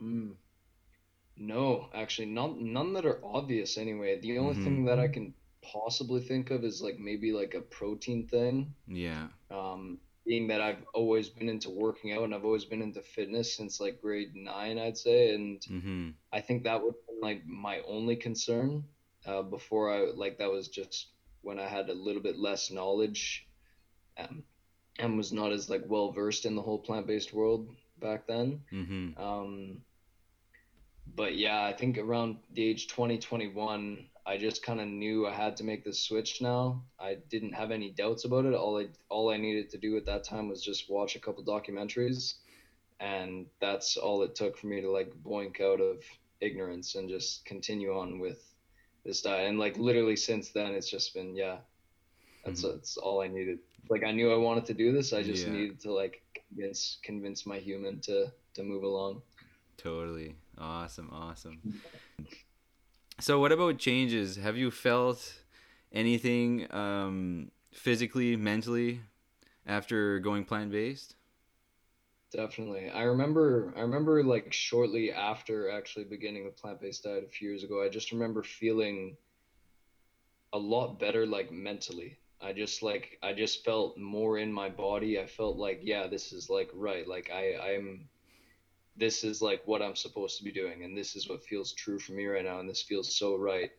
Mm. 0.00 0.34
No, 1.46 1.90
actually, 1.92 2.26
none 2.26 2.72
none 2.72 2.92
that 2.94 3.04
are 3.06 3.20
obvious 3.24 3.76
anyway. 3.76 4.20
The 4.20 4.38
only 4.38 4.54
Mhm. 4.54 4.64
thing 4.64 4.84
that 4.84 4.98
I 4.98 5.08
can 5.08 5.34
possibly 5.62 6.20
think 6.22 6.50
of 6.50 6.64
is 6.64 6.80
like 6.82 6.98
maybe 6.98 7.32
like 7.32 7.54
a 7.54 7.60
protein 7.60 8.26
thing. 8.28 8.74
Yeah. 8.86 9.28
Um, 9.50 10.00
being 10.24 10.46
that 10.48 10.60
I've 10.60 10.84
always 10.94 11.28
been 11.28 11.48
into 11.48 11.70
working 11.70 12.12
out 12.12 12.22
and 12.24 12.34
I've 12.34 12.44
always 12.44 12.64
been 12.64 12.82
into 12.82 13.02
fitness 13.02 13.56
since 13.56 13.80
like 13.80 14.00
grade 14.00 14.34
nine, 14.36 14.78
I'd 14.78 14.98
say, 14.98 15.34
and 15.34 15.60
Mm-hmm. 15.68 16.10
I 16.32 16.40
think 16.40 16.64
that 16.64 16.82
would 16.82 16.94
be 17.08 17.14
like 17.20 17.44
my 17.46 17.80
only 17.82 18.16
concern 18.16 18.84
uh, 19.26 19.42
before 19.42 19.90
I 19.92 19.98
like 20.12 20.38
that 20.38 20.50
was 20.50 20.68
just 20.68 21.08
when 21.42 21.58
I 21.58 21.66
had 21.68 21.88
a 21.90 21.94
little 21.94 22.22
bit 22.22 22.38
less 22.38 22.70
knowledge 22.70 23.48
um, 24.16 24.44
and 24.98 25.16
was 25.16 25.32
not 25.32 25.52
as 25.52 25.68
like 25.70 25.84
well 25.88 26.12
versed 26.12 26.46
in 26.46 26.54
the 26.54 26.62
whole 26.62 26.78
plant-based 26.78 27.32
world 27.32 27.68
back 27.98 28.26
then. 28.26 28.62
Mm-hmm. 28.72 29.20
Um, 29.22 29.82
but 31.06 31.36
yeah, 31.36 31.64
I 31.64 31.72
think 31.72 31.98
around 31.98 32.38
the 32.52 32.64
age 32.64 32.88
20, 32.88 33.18
21, 33.18 34.06
I 34.24 34.38
just 34.38 34.64
kind 34.64 34.80
of 34.80 34.86
knew 34.86 35.26
I 35.26 35.32
had 35.32 35.56
to 35.56 35.64
make 35.64 35.84
this 35.84 36.00
switch 36.00 36.40
now. 36.40 36.82
I 36.98 37.18
didn't 37.28 37.52
have 37.54 37.70
any 37.70 37.90
doubts 37.90 38.24
about 38.24 38.44
it. 38.44 38.54
All 38.54 38.78
I 38.78 38.88
all 39.08 39.30
I 39.30 39.36
needed 39.36 39.70
to 39.70 39.78
do 39.78 39.96
at 39.96 40.06
that 40.06 40.24
time 40.24 40.48
was 40.48 40.62
just 40.62 40.88
watch 40.88 41.16
a 41.16 41.18
couple 41.18 41.44
documentaries, 41.44 42.34
and 43.00 43.46
that's 43.60 43.96
all 43.96 44.22
it 44.22 44.34
took 44.36 44.56
for 44.56 44.68
me 44.68 44.80
to 44.80 44.90
like 44.90 45.12
boink 45.24 45.60
out 45.60 45.80
of 45.80 46.04
ignorance 46.40 46.94
and 46.94 47.08
just 47.08 47.44
continue 47.44 47.96
on 47.96 48.20
with 48.20 48.42
this 49.04 49.22
diet. 49.22 49.48
And 49.48 49.58
like 49.58 49.76
literally 49.76 50.16
since 50.16 50.50
then, 50.50 50.72
it's 50.72 50.88
just 50.90 51.14
been 51.14 51.34
yeah, 51.34 51.58
that's 52.44 52.62
mm-hmm. 52.62 52.76
that's 52.76 52.96
all 52.96 53.22
I 53.22 53.26
needed. 53.26 53.58
Like 53.90 54.04
I 54.04 54.12
knew 54.12 54.32
I 54.32 54.36
wanted 54.36 54.66
to 54.66 54.74
do 54.74 54.92
this. 54.92 55.12
I 55.12 55.22
just 55.24 55.46
Yeah. 55.46 55.52
needed 55.52 55.80
to 55.80 55.92
like 55.92 56.22
convince 56.48 56.98
convince 57.02 57.44
my 57.44 57.58
human 57.58 58.00
to 58.02 58.32
to 58.54 58.62
move 58.62 58.84
along. 58.84 59.22
Totally. 59.82 60.36
Awesome. 60.58 61.10
Awesome. 61.12 61.72
So, 63.18 63.40
what 63.40 63.50
about 63.50 63.78
changes? 63.78 64.36
Have 64.36 64.56
you 64.56 64.70
felt 64.70 65.42
anything 65.92 66.72
um, 66.72 67.50
physically, 67.72 68.36
mentally 68.36 69.00
after 69.66 70.20
going 70.20 70.44
plant 70.44 70.70
based? 70.70 71.16
Definitely. 72.32 72.90
I 72.90 73.02
remember 73.02 73.74
I 73.76 73.80
remember 73.80 74.22
like 74.24 74.52
shortly 74.52 75.12
after 75.12 75.70
actually 75.70 76.04
beginning 76.04 76.44
the 76.44 76.50
plant-based 76.50 77.02
diet 77.02 77.24
a 77.24 77.28
few 77.28 77.50
years 77.50 77.62
ago, 77.62 77.82
I 77.82 77.88
just 77.88 78.12
remember 78.12 78.42
feeling 78.42 79.16
a 80.52 80.58
lot 80.58 80.98
better 80.98 81.26
like 81.26 81.52
mentally. 81.52 82.18
I 82.40 82.52
just 82.52 82.82
like 82.82 83.18
I 83.22 83.34
just 83.34 83.64
felt 83.64 83.98
more 83.98 84.38
in 84.38 84.50
my 84.50 84.70
body. 84.70 85.20
I 85.20 85.26
felt 85.26 85.56
like 85.56 85.80
yeah, 85.82 86.06
this 86.06 86.32
is 86.32 86.48
like 86.48 86.70
right. 86.72 87.06
Like 87.06 87.30
I 87.30 87.74
I'm 87.74 88.08
this 88.96 89.24
is 89.24 89.40
like 89.42 89.60
what 89.66 89.82
I'm 89.82 89.96
supposed 89.96 90.38
to 90.38 90.44
be 90.44 90.52
doing 90.52 90.84
and 90.84 90.96
this 90.96 91.16
is 91.16 91.28
what 91.28 91.42
feels 91.44 91.72
true 91.72 91.98
for 91.98 92.12
me 92.12 92.26
right 92.26 92.44
now 92.44 92.60
and 92.60 92.68
this 92.68 92.82
feels 92.82 93.16
so 93.16 93.36
right. 93.36 93.70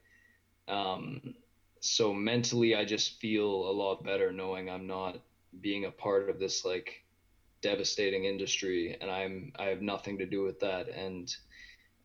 Um 0.68 1.36
so 1.82 2.14
mentally 2.14 2.76
I 2.76 2.86
just 2.86 3.20
feel 3.20 3.50
a 3.70 3.74
lot 3.74 4.04
better 4.04 4.32
knowing 4.32 4.70
I'm 4.70 4.88
not 4.88 5.18
being 5.62 5.86
a 5.86 5.92
part 5.92 6.30
of 6.30 6.40
this 6.40 6.66
like 6.66 7.04
devastating 7.62 8.26
industry 8.26 8.96
and 9.02 9.10
I'm 9.10 9.52
I 9.58 9.66
have 9.66 9.82
nothing 9.82 10.18
to 10.20 10.26
do 10.26 10.44
with 10.44 10.60
that 10.60 10.88
and 10.90 11.30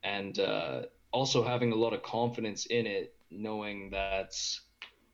and 0.03 0.39
uh, 0.39 0.83
also 1.13 1.43
having 1.43 1.73
a 1.73 1.77
lot 1.77 1.93
of 1.93 2.03
confidence 2.03 2.67
in 2.67 2.87
it 2.87 3.13
knowing 3.31 3.91
that 3.91 4.33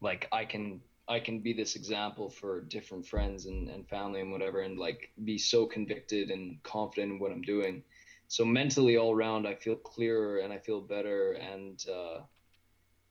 like 0.01 0.29
I 0.33 0.45
can 0.45 0.81
I 1.09 1.21
can 1.21 1.41
be 1.41 1.53
this 1.53 1.77
example 1.77 2.31
for 2.31 2.63
different 2.63 3.07
friends 3.07 3.47
and, 3.47 3.69
and 3.69 3.89
family 3.89 4.21
and 4.21 4.33
whatever, 4.33 4.61
and 4.61 4.79
like 4.79 5.11
be 5.25 5.37
so 5.37 5.67
convicted 5.67 6.31
and 6.31 6.63
confident 6.63 7.13
in 7.13 7.19
what 7.19 7.33
I'm 7.33 7.43
doing. 7.43 7.83
So 8.29 8.45
mentally, 8.45 8.97
all 8.97 9.15
around, 9.15 9.47
I 9.47 9.55
feel 9.55 9.77
clearer 9.77 10.39
and 10.39 10.53
I 10.53 10.59
feel 10.59 10.81
better 10.81 11.33
and 11.33 11.85
uh, 11.89 12.21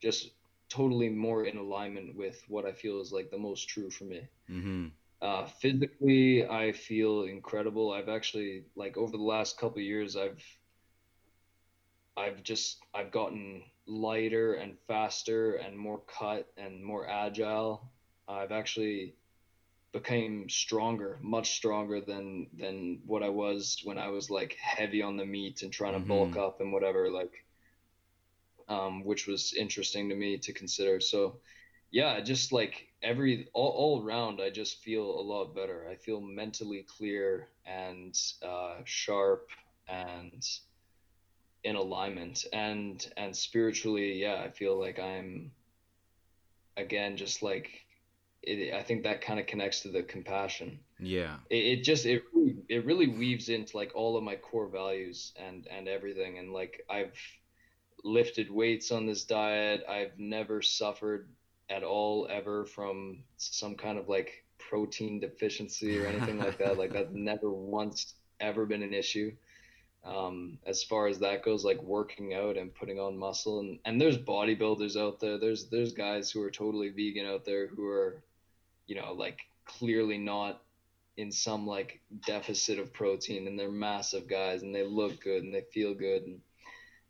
just 0.01 0.31
totally 0.69 1.09
more 1.09 1.45
in 1.45 1.57
alignment 1.57 2.15
with 2.15 2.43
what 2.47 2.65
I 2.65 2.71
feel 2.71 2.99
is 2.99 3.11
like 3.11 3.29
the 3.29 3.37
most 3.37 3.69
true 3.69 3.91
for 3.91 4.05
me. 4.05 4.27
Mm-hmm. 4.49 4.87
Uh, 5.21 5.45
physically, 5.45 6.45
I 6.47 6.71
feel 6.71 7.23
incredible. 7.23 7.93
I've 7.93 8.09
actually 8.09 8.65
like 8.75 8.97
over 8.97 9.11
the 9.11 9.23
last 9.23 9.57
couple 9.57 9.81
years, 9.81 10.17
I've 10.17 10.43
I've 12.17 12.43
just 12.43 12.79
I've 12.93 13.11
gotten 13.11 13.63
lighter 13.85 14.53
and 14.55 14.77
faster 14.87 15.55
and 15.55 15.77
more 15.77 16.01
cut 16.07 16.51
and 16.57 16.83
more 16.83 17.07
agile. 17.07 17.89
I've 18.27 18.51
actually 18.51 19.15
became 19.91 20.49
stronger, 20.49 21.19
much 21.21 21.55
stronger 21.55 22.01
than 22.01 22.47
than 22.57 23.01
what 23.05 23.23
I 23.23 23.29
was 23.29 23.79
when 23.83 23.97
I 23.97 24.09
was 24.09 24.29
like 24.29 24.57
heavy 24.59 25.01
on 25.01 25.17
the 25.17 25.25
meat 25.25 25.61
and 25.61 25.71
trying 25.71 25.93
to 25.93 25.99
mm-hmm. 25.99 26.07
bulk 26.07 26.37
up 26.37 26.61
and 26.61 26.73
whatever 26.73 27.09
like 27.09 27.45
um, 28.69 29.03
which 29.03 29.27
was 29.27 29.53
interesting 29.53 30.09
to 30.09 30.15
me 30.15 30.37
to 30.37 30.53
consider. 30.53 30.99
So 30.99 31.37
yeah, 31.91 32.19
just 32.21 32.51
like 32.51 32.87
every 33.03 33.49
all, 33.53 33.69
all 33.69 34.03
around 34.03 34.41
I 34.41 34.49
just 34.49 34.81
feel 34.81 35.03
a 35.03 35.21
lot 35.21 35.55
better. 35.55 35.87
I 35.89 35.95
feel 35.95 36.21
mentally 36.21 36.85
clear 36.97 37.49
and 37.65 38.17
uh, 38.41 38.77
sharp 38.85 39.49
and 39.87 40.43
in 41.63 41.75
alignment. 41.75 42.45
And 42.51 43.05
and 43.17 43.35
spiritually 43.35 44.21
yeah 44.21 44.35
i 44.35 44.49
feel 44.49 44.79
like 44.79 44.99
i'm 44.99 45.51
again 46.77 47.17
just 47.17 47.43
like 47.43 47.69
it, 48.41 48.73
i 48.73 48.83
think 48.83 49.03
that 49.03 49.21
kind 49.21 49.39
of 49.39 49.47
connects 49.47 49.81
to 49.81 49.89
the 49.89 50.03
compassion. 50.03 50.79
Yeah. 50.99 51.37
It, 51.49 51.79
it 51.79 51.83
just 51.83 52.05
it 52.05 52.23
it 52.69 52.85
really 52.85 53.07
weaves 53.07 53.49
into 53.49 53.77
like 53.77 53.91
all 53.95 54.17
of 54.17 54.23
my 54.23 54.35
core 54.35 54.67
values 54.67 55.33
and 55.37 55.67
and 55.67 55.87
everything. 55.87 56.37
And 56.37 56.53
like 56.53 56.85
i've 56.89 57.17
lifted 58.03 58.51
weights 58.51 58.91
on 58.91 59.05
this 59.05 59.23
diet. 59.23 59.83
I've 59.89 60.17
never 60.19 60.61
suffered 60.61 61.29
at 61.69 61.83
all 61.83 62.27
ever 62.29 62.65
from 62.65 63.23
some 63.37 63.75
kind 63.75 63.97
of 63.97 64.09
like 64.09 64.43
protein 64.57 65.19
deficiency 65.19 65.99
or 65.99 66.07
anything 66.07 66.37
like 66.37 66.57
that. 66.57 66.77
Like 66.77 66.91
that's 66.93 67.13
never 67.13 67.49
once 67.49 68.13
ever 68.39 68.65
been 68.65 68.83
an 68.83 68.93
issue 68.93 69.31
um, 70.03 70.59
as 70.65 70.83
far 70.83 71.07
as 71.07 71.19
that 71.19 71.43
goes, 71.43 71.63
like 71.63 71.81
working 71.81 72.33
out 72.33 72.57
and 72.57 72.73
putting 72.75 72.99
on 72.99 73.17
muscle. 73.17 73.59
And, 73.59 73.79
and 73.85 73.99
there's 73.99 74.17
bodybuilders 74.17 74.97
out 74.97 75.19
there. 75.19 75.37
There's 75.37 75.69
there's 75.69 75.93
guys 75.93 76.29
who 76.29 76.41
are 76.41 76.51
totally 76.51 76.89
vegan 76.89 77.25
out 77.25 77.45
there 77.45 77.67
who 77.67 77.87
are, 77.87 78.21
you 78.85 78.95
know, 78.95 79.13
like 79.13 79.39
clearly 79.65 80.17
not 80.17 80.61
in 81.17 81.31
some 81.31 81.67
like 81.67 81.99
deficit 82.25 82.79
of 82.79 82.91
protein 82.93 83.47
and 83.47 83.57
they're 83.57 83.71
massive 83.71 84.27
guys 84.27 84.63
and 84.63 84.73
they 84.73 84.83
look 84.83 85.21
good 85.21 85.43
and 85.43 85.53
they 85.53 85.61
feel 85.71 85.93
good 85.93 86.23
and 86.23 86.41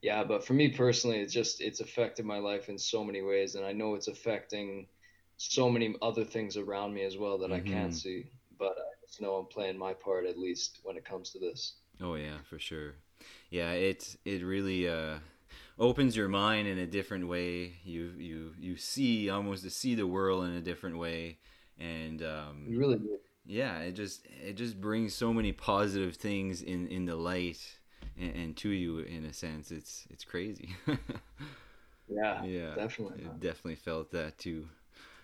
yeah 0.02 0.24
but 0.24 0.46
for 0.46 0.54
me 0.54 0.70
personally 0.70 1.20
it's 1.20 1.34
just 1.34 1.62
it's 1.62 1.80
affected 1.80 2.26
my 2.26 2.38
life 2.38 2.68
in 2.68 2.78
so 2.78 3.04
many 3.04 3.22
ways 3.22 3.56
and 3.56 3.66
i 3.66 3.72
know 3.72 3.96
it's 3.96 4.10
affecting 4.10 4.86
so 5.38 5.70
many 5.70 5.96
other 6.02 6.26
things 6.26 6.58
around 6.58 6.94
me 6.94 7.04
as 7.04 7.18
well 7.18 7.38
that 7.38 7.50
mm-hmm. 7.50 7.68
i 7.68 7.72
can't 7.72 7.96
see 7.96 8.26
but 8.60 8.76
i 8.78 9.08
just 9.08 9.22
know 9.22 9.36
i'm 9.36 9.46
playing 9.46 9.78
my 9.78 9.94
part 9.94 10.26
at 10.26 10.38
least 10.38 10.80
when 10.84 10.98
it 10.98 11.06
comes 11.06 11.30
to 11.30 11.40
this 11.40 11.76
Oh 12.02 12.16
yeah, 12.16 12.38
for 12.50 12.60
sure. 12.60 12.96
Yeah, 13.50 13.72
it 13.72 14.16
it 14.26 14.44
really 14.44 14.88
uh, 14.88 15.20
opens 15.80 16.16
your 16.16 16.28
mind 16.28 16.68
in 16.68 16.78
a 16.78 16.86
different 16.88 17.28
way. 17.28 17.74
You 17.84 18.14
you 18.18 18.54
you 18.60 18.78
see 18.78 19.30
almost 19.30 19.64
to 19.64 19.70
see 19.70 19.96
the 19.96 20.08
world 20.08 20.46
in 20.46 20.52
a 20.52 20.62
different 20.62 20.98
way, 20.98 21.38
and 21.80 22.22
um, 22.24 22.66
you 22.70 22.80
really 22.80 22.98
do. 22.98 23.20
Yeah, 23.46 23.80
it 23.80 23.94
just 23.94 24.26
it 24.46 24.54
just 24.54 24.80
brings 24.80 25.14
so 25.14 25.34
many 25.34 25.52
positive 25.52 26.16
things 26.16 26.62
in 26.62 26.88
in 26.88 27.06
the 27.06 27.16
light 27.16 27.80
and, 28.20 28.36
and 28.36 28.58
to 28.58 28.70
you 28.70 29.00
in 29.00 29.26
a 29.26 29.34
sense. 29.34 29.72
It's 29.72 30.08
it's 30.10 30.24
crazy. 30.24 30.76
yeah, 32.08 32.44
yeah, 32.44 32.76
definitely. 32.76 33.26
I 33.26 33.30
definitely 33.40 33.76
felt 33.76 34.12
that 34.12 34.38
too. 34.38 34.68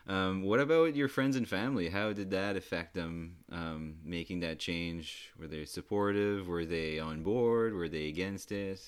Um, 0.09 0.41
what 0.41 0.59
about 0.59 0.95
your 0.95 1.07
friends 1.07 1.35
and 1.35 1.47
family? 1.47 1.87
How 1.87 2.13
did 2.13 2.31
that 2.31 2.55
affect 2.55 2.95
them 2.95 3.35
um, 3.51 3.97
making 4.03 4.39
that 4.39 4.57
change? 4.57 5.29
Were 5.39 5.45
they 5.45 5.65
supportive? 5.65 6.47
Were 6.47 6.65
they 6.65 6.97
on 6.97 7.21
board? 7.21 7.75
Were 7.75 7.87
they 7.87 8.07
against 8.07 8.51
it? 8.51 8.81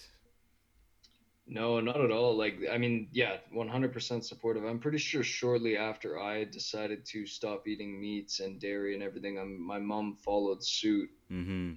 No, 1.46 1.80
not 1.80 2.02
at 2.02 2.10
all. 2.10 2.36
Like, 2.36 2.62
I 2.72 2.80
mean, 2.80 3.08
yeah, 3.12 3.38
100% 3.56 4.24
supportive. 4.24 4.66
I'm 4.66 4.80
pretty 4.80 4.98
sure 4.98 5.22
shortly 5.22 5.78
after 5.78 6.20
I 6.20 6.46
decided 6.46 7.06
to 7.08 7.28
stop 7.28 7.68
eating 7.68 8.02
meats 8.02 8.40
and 8.40 8.60
dairy 8.60 8.96
and 8.96 9.04
everything, 9.04 9.38
I'm, 9.38 9.44
um, 9.44 9.62
my 9.62 9.78
mom 9.78 10.16
followed 10.16 10.64
suit 10.64 11.12
mm-hmm. 11.32 11.74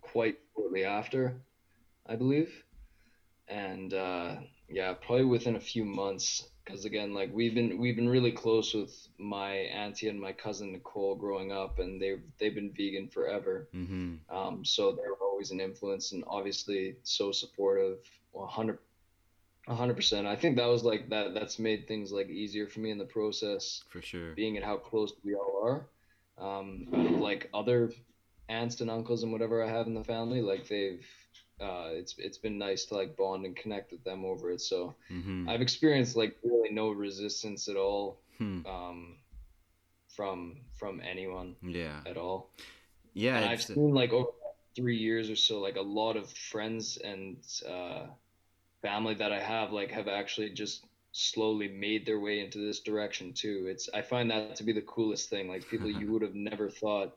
quite 0.00 0.38
shortly 0.56 0.84
after, 0.84 1.36
I 2.04 2.16
believe. 2.16 2.64
And 3.46 3.94
uh, 3.94 4.36
yeah, 4.68 4.94
probably 4.94 5.26
within 5.26 5.54
a 5.54 5.60
few 5.60 5.84
months, 5.84 6.48
because 6.66 6.84
again 6.84 7.14
like 7.14 7.30
we've 7.32 7.54
been 7.54 7.78
we've 7.78 7.96
been 7.96 8.08
really 8.08 8.32
close 8.32 8.74
with 8.74 9.08
my 9.18 9.52
auntie 9.52 10.08
and 10.08 10.20
my 10.20 10.32
cousin 10.32 10.72
nicole 10.72 11.14
growing 11.14 11.52
up 11.52 11.78
and 11.78 12.02
they've 12.02 12.22
they've 12.38 12.54
been 12.54 12.72
vegan 12.76 13.08
forever. 13.08 13.68
Mm-hmm. 13.74 14.36
um, 14.36 14.64
so 14.64 14.92
they're 14.92 15.14
always 15.22 15.50
an 15.50 15.60
influence 15.60 16.12
and 16.12 16.24
obviously 16.26 16.96
so 17.04 17.32
supportive 17.32 17.98
100 18.32 18.78
100% 19.68 20.26
i 20.26 20.36
think 20.36 20.56
that 20.56 20.66
was 20.66 20.84
like 20.84 21.08
that 21.10 21.34
that's 21.34 21.58
made 21.58 21.88
things 21.88 22.12
like 22.12 22.28
easier 22.28 22.66
for 22.66 22.80
me 22.80 22.90
in 22.90 22.98
the 22.98 23.04
process 23.04 23.82
for 23.88 24.02
sure. 24.02 24.32
being 24.34 24.56
at 24.56 24.62
how 24.62 24.76
close 24.76 25.12
we 25.24 25.34
all 25.34 25.60
are. 25.64 25.86
Um, 26.38 27.20
like 27.20 27.48
other 27.54 27.92
aunts 28.48 28.80
and 28.80 28.90
uncles 28.90 29.22
and 29.22 29.32
whatever 29.32 29.62
i 29.64 29.68
have 29.68 29.86
in 29.86 29.94
the 29.94 30.04
family 30.04 30.42
like 30.42 30.68
they've 30.68 31.04
uh, 31.60 31.88
it's 31.90 32.14
it's 32.18 32.38
been 32.38 32.58
nice 32.58 32.84
to 32.86 32.94
like 32.94 33.16
bond 33.16 33.46
and 33.46 33.56
connect 33.56 33.92
with 33.92 34.04
them 34.04 34.24
over 34.24 34.50
it. 34.50 34.60
So 34.60 34.94
mm-hmm. 35.10 35.48
I've 35.48 35.62
experienced 35.62 36.16
like 36.16 36.36
really 36.44 36.70
no 36.70 36.90
resistance 36.90 37.68
at 37.68 37.76
all 37.76 38.20
hmm. 38.38 38.60
um, 38.66 39.16
from 40.14 40.58
from 40.78 41.00
anyone. 41.00 41.56
Yeah. 41.62 42.00
At 42.04 42.16
all. 42.16 42.50
Yeah. 43.14 43.36
And 43.36 43.46
I've 43.46 43.62
seen 43.62 43.94
like 43.94 44.12
over 44.12 44.30
three 44.74 44.98
years 44.98 45.30
or 45.30 45.36
so, 45.36 45.60
like 45.60 45.76
a 45.76 45.82
lot 45.82 46.16
of 46.16 46.30
friends 46.30 46.98
and 46.98 47.38
uh, 47.66 48.06
family 48.82 49.14
that 49.14 49.32
I 49.32 49.40
have 49.40 49.72
like 49.72 49.90
have 49.90 50.08
actually 50.08 50.50
just 50.50 50.84
slowly 51.12 51.68
made 51.68 52.04
their 52.04 52.20
way 52.20 52.40
into 52.40 52.58
this 52.58 52.80
direction 52.80 53.32
too. 53.32 53.66
It's 53.70 53.88
I 53.94 54.02
find 54.02 54.30
that 54.30 54.56
to 54.56 54.64
be 54.64 54.72
the 54.72 54.82
coolest 54.82 55.30
thing. 55.30 55.48
Like 55.48 55.66
people 55.68 55.90
you 56.00 56.12
would 56.12 56.22
have 56.22 56.34
never 56.34 56.68
thought 56.68 57.16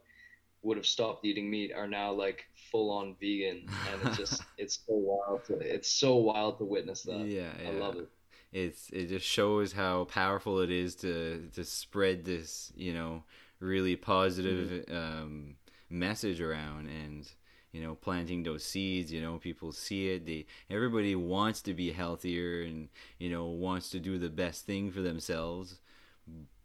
would 0.62 0.78
have 0.78 0.86
stopped 0.86 1.26
eating 1.26 1.50
meat 1.50 1.72
are 1.74 1.88
now 1.88 2.12
like 2.12 2.46
full 2.72 2.92
on 2.92 3.16
vegan. 3.20 3.68
And 3.92 4.08
it's 4.08 4.18
just 4.18 4.44
it's 4.58 4.80
so 4.86 4.94
wild 4.94 5.46
to, 5.46 5.60
it's 5.60 5.90
so 5.90 6.16
wild 6.16 6.58
to 6.60 6.66
witness 6.66 7.04
that. 7.04 7.26
Yeah, 7.26 7.50
yeah, 7.62 7.70
i 7.70 7.72
love 7.74 7.98
it. 7.98 8.08
It's 8.52 8.90
it 8.90 9.08
just 9.08 9.26
shows 9.26 9.74
how 9.74 10.06
powerful 10.06 10.60
it 10.60 10.72
is 10.72 10.96
to 10.98 11.50
to 11.54 11.64
spread 11.64 12.26
this 12.26 12.74
you 12.76 12.94
know 12.94 13.24
really 13.60 13.96
positive 13.96 14.86
mm-hmm. 14.88 14.96
um, 14.96 15.56
message 15.90 16.42
around 16.42 16.88
and 16.88 17.30
you 17.72 17.82
know 17.82 17.94
planting 17.94 18.42
those 18.42 18.64
seeds 18.64 19.12
you 19.12 19.22
know 19.22 19.38
people 19.38 19.72
see 19.72 20.10
it. 20.10 20.26
They 20.26 20.48
everybody 20.70 21.16
wants 21.16 21.62
to 21.64 21.76
be 21.76 21.92
healthier 21.92 22.64
and 22.64 22.90
you 23.20 23.30
know 23.30 23.46
wants 23.46 23.92
to 23.92 24.00
do 24.00 24.18
the 24.18 24.30
best 24.30 24.66
thing 24.66 24.92
for 24.92 25.02
themselves 25.02 25.80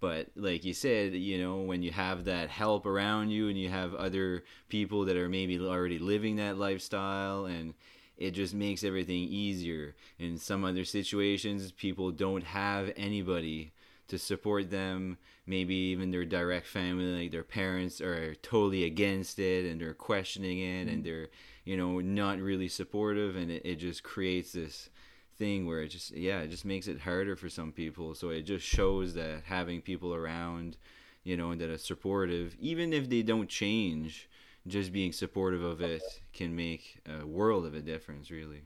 but 0.01 0.29
like 0.37 0.65
you 0.65 0.75
said 0.75 1.15
you 1.15 1.39
know 1.39 1.63
when 1.63 1.83
you 1.83 1.91
have 1.91 2.25
that 2.25 2.51
help 2.51 2.85
around 2.87 3.31
you 3.31 3.49
and 3.49 3.59
you 3.59 3.69
have 3.69 3.95
other 3.95 4.45
people 4.69 5.05
that 5.05 5.17
are 5.17 5.29
maybe 5.29 5.59
already 5.59 5.99
living 5.99 6.37
that 6.37 6.59
lifestyle 6.59 7.47
and 7.47 7.75
it 8.17 8.31
just 8.33 8.55
makes 8.55 8.85
everything 8.85 9.25
easier 9.25 9.97
in 10.19 10.37
some 10.37 10.65
other 10.65 10.85
situations 10.85 11.73
people 11.73 12.11
don't 12.11 12.45
have 12.45 12.93
anybody 12.97 13.73
to 14.07 14.19
support 14.19 14.71
them 14.71 15.17
maybe 15.47 15.75
even 15.75 16.11
their 16.11 16.25
direct 16.25 16.67
family 16.67 17.23
like 17.23 17.31
their 17.31 17.43
parents 17.43 18.01
are 18.01 18.35
totally 18.37 18.85
against 18.85 19.39
it 19.39 19.65
and 19.65 19.81
they're 19.81 19.95
questioning 19.95 20.59
it 20.59 20.87
mm-hmm. 20.87 20.89
and 20.95 21.05
they're 21.05 21.29
you 21.65 21.77
know 21.77 22.01
not 22.01 22.39
really 22.39 22.69
supportive 22.69 23.37
and 23.37 23.51
it, 23.51 23.63
it 23.65 23.77
just 23.77 24.03
creates 24.03 24.53
this 24.53 24.91
thing 25.39 25.67
where 25.67 25.83
it 25.83 25.89
just 25.89 26.13
yeah 26.13 26.41
it 26.41 26.49
just 26.49 26.65
makes 26.65 26.87
it 26.89 27.01
harder 27.01 27.37
for 27.37 27.49
some 27.49 27.73
people. 27.73 28.15
So 28.15 28.31
it 28.31 28.43
just 28.43 28.67
shows 28.67 29.15
that 29.15 29.43
having 29.45 29.81
people 29.83 30.15
around 30.15 30.77
you 31.25 31.37
know 31.37 31.51
and 31.51 31.61
that 31.61 31.71
are 31.71 31.79
supportive 31.79 32.55
even 32.61 32.93
if 32.93 33.09
they 33.09 33.23
don't 33.23 33.49
change 33.49 34.29
just 34.67 34.93
being 34.93 35.13
supportive 35.13 35.63
of 35.63 35.81
it 35.81 36.03
can 36.33 36.55
make 36.57 37.01
a 37.09 37.27
world 37.27 37.67
of 37.67 37.75
a 37.75 37.81
difference 37.81 38.31
really. 38.31 38.63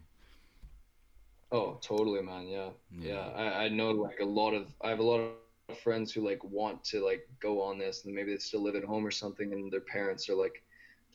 Oh 1.51 1.79
totally 1.81 2.23
man. 2.23 2.47
Yeah. 2.49 2.71
Yeah, 3.01 3.15
yeah. 3.15 3.29
I, 3.35 3.65
I 3.65 3.69
know 3.69 3.91
like 3.93 4.21
a 4.21 4.25
lot 4.25 4.53
of 4.55 4.67
i 4.83 4.91
have 4.91 4.99
a 4.99 5.03
lot 5.03 5.21
of 5.21 5.79
friends 5.79 6.13
who 6.13 6.27
like 6.27 6.43
want 6.45 6.83
to 6.85 7.05
like 7.05 7.29
go 7.41 7.63
on 7.63 7.79
this 7.79 8.05
and 8.05 8.15
maybe 8.15 8.33
they 8.33 8.39
still 8.39 8.63
live 8.63 8.75
at 8.77 8.85
home 8.85 9.07
or 9.07 9.11
something 9.11 9.53
and 9.53 9.71
their 9.73 9.81
parents 9.81 10.29
are 10.29 10.35
like 10.35 10.63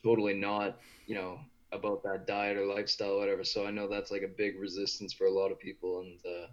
totally 0.04 0.34
not 0.34 0.80
you 1.08 1.16
know 1.16 1.40
about 1.74 2.04
that 2.04 2.28
diet 2.28 2.58
or 2.58 2.66
lifestyle 2.66 3.14
or 3.14 3.20
whatever. 3.20 3.44
So 3.44 3.66
I 3.66 3.72
know 3.72 3.88
that's 3.88 4.12
like 4.12 4.22
a 4.22 4.28
big 4.28 4.60
resistance 4.60 5.14
for 5.14 5.26
a 5.26 5.32
lot 5.32 5.52
of 5.52 5.60
people. 5.60 6.02
And 6.02 6.20
uh, 6.26 6.48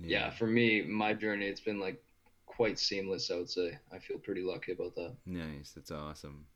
yeah. 0.00 0.26
yeah. 0.26 0.30
for 0.30 0.46
me, 0.46 0.82
my 0.82 1.14
journey, 1.14 1.46
it's 1.46 1.60
been 1.60 1.80
like 1.80 2.02
quite 2.46 2.78
seamless. 2.78 3.30
I 3.30 3.36
would 3.36 3.50
say 3.50 3.78
I 3.92 3.98
feel 3.98 4.18
pretty 4.18 4.42
lucky 4.42 4.72
about 4.72 4.94
that. 4.96 5.14
Nice, 5.26 5.72
that's 5.72 5.90
awesome. 5.90 6.46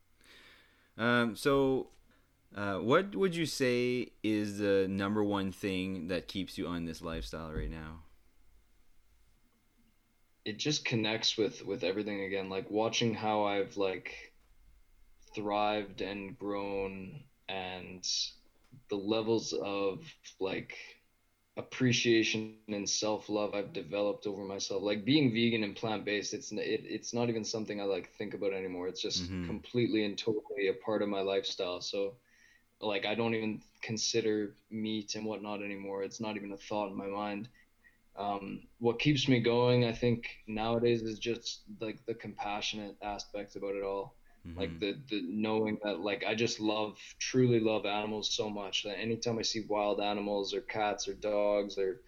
Um, 0.97 1.37
so, 1.37 1.89
uh, 2.55 2.77
what 2.77 3.15
would 3.15 3.35
you 3.35 3.47
say 3.47 4.13
is 4.23 4.59
the 4.59 4.87
number 4.89 5.23
one 5.23 5.53
thing 5.53 6.09
that 6.09 6.29
keeps 6.29 6.59
you 6.59 6.67
on 6.67 6.85
this 6.85 7.01
lifestyle 7.01 7.53
right 7.53 7.71
now? 7.71 8.01
It 10.45 10.59
just 10.59 10.85
connects 10.85 11.37
with 11.37 11.65
with 11.65 11.85
everything 11.85 12.25
again. 12.25 12.49
Like 12.49 12.71
watching 12.71 13.15
how 13.15 13.45
I've 13.45 13.77
like 13.77 14.33
thrived 15.35 16.01
and 16.01 16.39
grown, 16.39 17.21
and 17.51 18.07
the 18.89 18.97
levels 18.97 19.53
of 19.53 20.05
like 20.39 20.77
appreciation 21.57 22.55
and 22.69 22.89
self-love 22.89 23.55
I've 23.55 23.73
developed 23.73 24.27
over 24.27 24.45
myself. 24.45 24.83
Like 24.83 25.05
being 25.05 25.33
vegan 25.33 25.65
and 25.65 25.75
plant-based, 25.75 26.33
it's 26.33 26.53
it, 26.53 26.83
it's 26.85 27.13
not 27.13 27.29
even 27.29 27.45
something 27.45 27.81
I 27.81 27.85
like 27.85 28.11
think 28.13 28.35
about 28.35 28.53
anymore. 28.53 28.89
It's 28.89 29.03
just 29.03 29.25
mm-hmm. 29.25 29.47
completely 29.47 30.05
and 30.05 30.17
totally 30.17 30.69
a 30.69 30.85
part 30.85 31.03
of 31.03 31.09
my 31.09 31.21
lifestyle. 31.21 31.81
So 31.81 32.15
like 32.81 33.05
I 33.05 33.15
don't 33.15 33.35
even 33.35 33.61
consider 33.83 34.55
meat 34.71 35.15
and 35.15 35.27
whatnot 35.27 35.63
anymore. 35.63 36.03
It's 36.03 36.21
not 36.21 36.37
even 36.37 36.53
a 36.53 36.57
thought 36.57 36.91
in 36.91 36.97
my 36.97 37.09
mind. 37.09 37.49
Um, 38.17 38.63
what 38.79 38.99
keeps 38.99 39.29
me 39.29 39.41
going, 39.41 39.85
I 39.85 39.93
think 39.93 40.29
nowadays 40.47 41.03
is 41.03 41.19
just 41.19 41.63
like 41.81 42.05
the 42.07 42.15
compassionate 42.15 42.97
aspect 43.03 43.57
about 43.57 43.75
it 43.75 43.83
all. 43.83 44.15
Mm-hmm. 44.47 44.59
Like 44.59 44.79
the 44.81 44.97
the 45.11 45.23
knowing 45.27 45.79
that 45.85 46.01
like 46.01 46.25
I 46.27 46.35
just 46.35 46.61
love 46.61 46.99
truly 47.19 47.61
love 47.61 47.87
animals 47.87 48.33
so 48.35 48.49
much 48.49 48.85
that 48.85 48.99
anytime 48.99 49.39
I 49.39 49.43
see 49.43 49.65
wild 49.69 50.01
animals 50.01 50.55
or 50.55 50.61
cats 50.63 51.09
or 51.09 51.15
dogs 51.15 51.79
or 51.79 52.01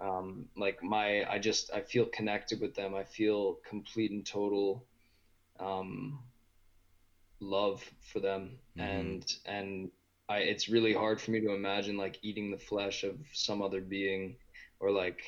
um, 0.00 0.46
like 0.56 0.82
my 0.82 1.24
I 1.30 1.38
just 1.38 1.72
I 1.72 1.80
feel 1.80 2.06
connected 2.06 2.60
with 2.60 2.74
them. 2.74 2.94
I 2.94 3.04
feel 3.04 3.58
complete 3.68 4.10
and 4.12 4.24
total 4.24 4.86
um, 5.60 6.18
love 7.40 7.82
for 8.00 8.20
them 8.20 8.58
mm-hmm. 8.76 8.88
and 8.88 9.36
and 9.46 9.90
I 10.28 10.38
it's 10.38 10.68
really 10.68 10.92
hard 10.94 11.20
for 11.20 11.30
me 11.32 11.40
to 11.40 11.52
imagine 11.52 11.96
like 11.96 12.18
eating 12.22 12.50
the 12.50 12.58
flesh 12.58 13.04
of 13.04 13.16
some 13.32 13.62
other 13.62 13.80
being 13.80 14.36
or 14.80 14.90
like 14.90 15.20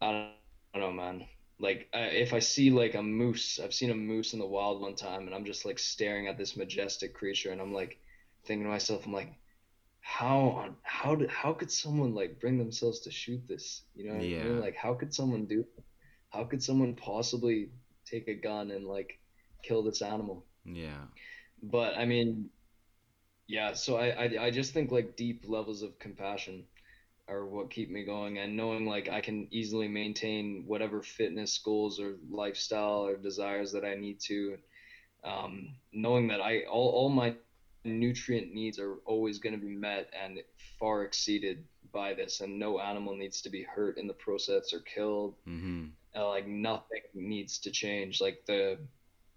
I 0.00 0.12
don't, 0.12 0.30
I 0.74 0.78
don't 0.78 0.96
know 0.96 1.02
man 1.02 1.26
like 1.58 1.88
I, 1.94 2.00
if 2.00 2.32
I 2.32 2.40
see 2.40 2.70
like 2.70 2.94
a 2.94 3.02
moose, 3.02 3.60
I've 3.62 3.74
seen 3.74 3.90
a 3.90 3.94
moose 3.94 4.32
in 4.32 4.38
the 4.38 4.46
wild 4.46 4.80
one 4.80 4.94
time, 4.94 5.26
and 5.26 5.34
I'm 5.34 5.44
just 5.44 5.64
like 5.64 5.78
staring 5.78 6.28
at 6.28 6.38
this 6.38 6.56
majestic 6.56 7.14
creature, 7.14 7.50
and 7.52 7.60
I'm 7.60 7.72
like 7.72 7.98
thinking 8.44 8.64
to 8.64 8.70
myself, 8.70 9.06
I'm 9.06 9.12
like, 9.12 9.32
how 10.00 10.40
on 10.40 10.76
how 10.82 11.14
did 11.14 11.30
how 11.30 11.52
could 11.52 11.70
someone 11.70 12.14
like 12.14 12.40
bring 12.40 12.58
themselves 12.58 13.00
to 13.00 13.10
shoot 13.10 13.40
this? 13.48 13.82
You 13.94 14.12
know, 14.12 14.20
yeah. 14.20 14.40
I 14.40 14.44
mean? 14.44 14.60
like 14.60 14.76
how 14.76 14.94
could 14.94 15.14
someone 15.14 15.46
do? 15.46 15.64
How 16.30 16.44
could 16.44 16.62
someone 16.62 16.94
possibly 16.94 17.70
take 18.04 18.28
a 18.28 18.34
gun 18.34 18.70
and 18.70 18.86
like 18.86 19.20
kill 19.62 19.82
this 19.82 20.02
animal? 20.02 20.44
Yeah. 20.64 21.04
But 21.62 21.96
I 21.96 22.04
mean, 22.04 22.50
yeah. 23.46 23.74
So 23.74 23.96
I 23.96 24.08
I, 24.08 24.44
I 24.46 24.50
just 24.50 24.74
think 24.74 24.90
like 24.90 25.16
deep 25.16 25.44
levels 25.46 25.82
of 25.82 25.98
compassion 26.00 26.64
are 27.28 27.46
what 27.46 27.70
keep 27.70 27.90
me 27.90 28.04
going 28.04 28.38
and 28.38 28.56
knowing 28.56 28.86
like 28.86 29.08
I 29.08 29.20
can 29.20 29.46
easily 29.50 29.88
maintain 29.88 30.64
whatever 30.66 31.02
fitness 31.02 31.58
goals 31.58 32.00
or 32.00 32.16
lifestyle 32.30 33.06
or 33.06 33.16
desires 33.16 33.72
that 33.72 33.84
I 33.84 33.94
need 33.94 34.20
to 34.22 34.58
um, 35.24 35.74
knowing 35.92 36.28
that 36.28 36.40
I 36.40 36.62
all, 36.62 36.90
all 36.90 37.08
my 37.08 37.34
nutrient 37.84 38.52
needs 38.52 38.78
are 38.78 38.96
always 39.06 39.38
going 39.38 39.54
to 39.54 39.64
be 39.64 39.74
met 39.74 40.10
and 40.20 40.38
far 40.78 41.04
exceeded 41.04 41.64
by 41.92 42.14
this 42.14 42.40
and 42.40 42.58
no 42.58 42.80
animal 42.80 43.16
needs 43.16 43.42
to 43.42 43.50
be 43.50 43.62
hurt 43.62 43.98
in 43.98 44.06
the 44.06 44.14
process 44.14 44.72
or 44.72 44.80
killed 44.80 45.34
mm-hmm. 45.46 45.86
uh, 46.16 46.28
like 46.28 46.46
nothing 46.46 47.02
needs 47.14 47.58
to 47.58 47.70
change 47.70 48.20
like 48.20 48.44
the 48.46 48.78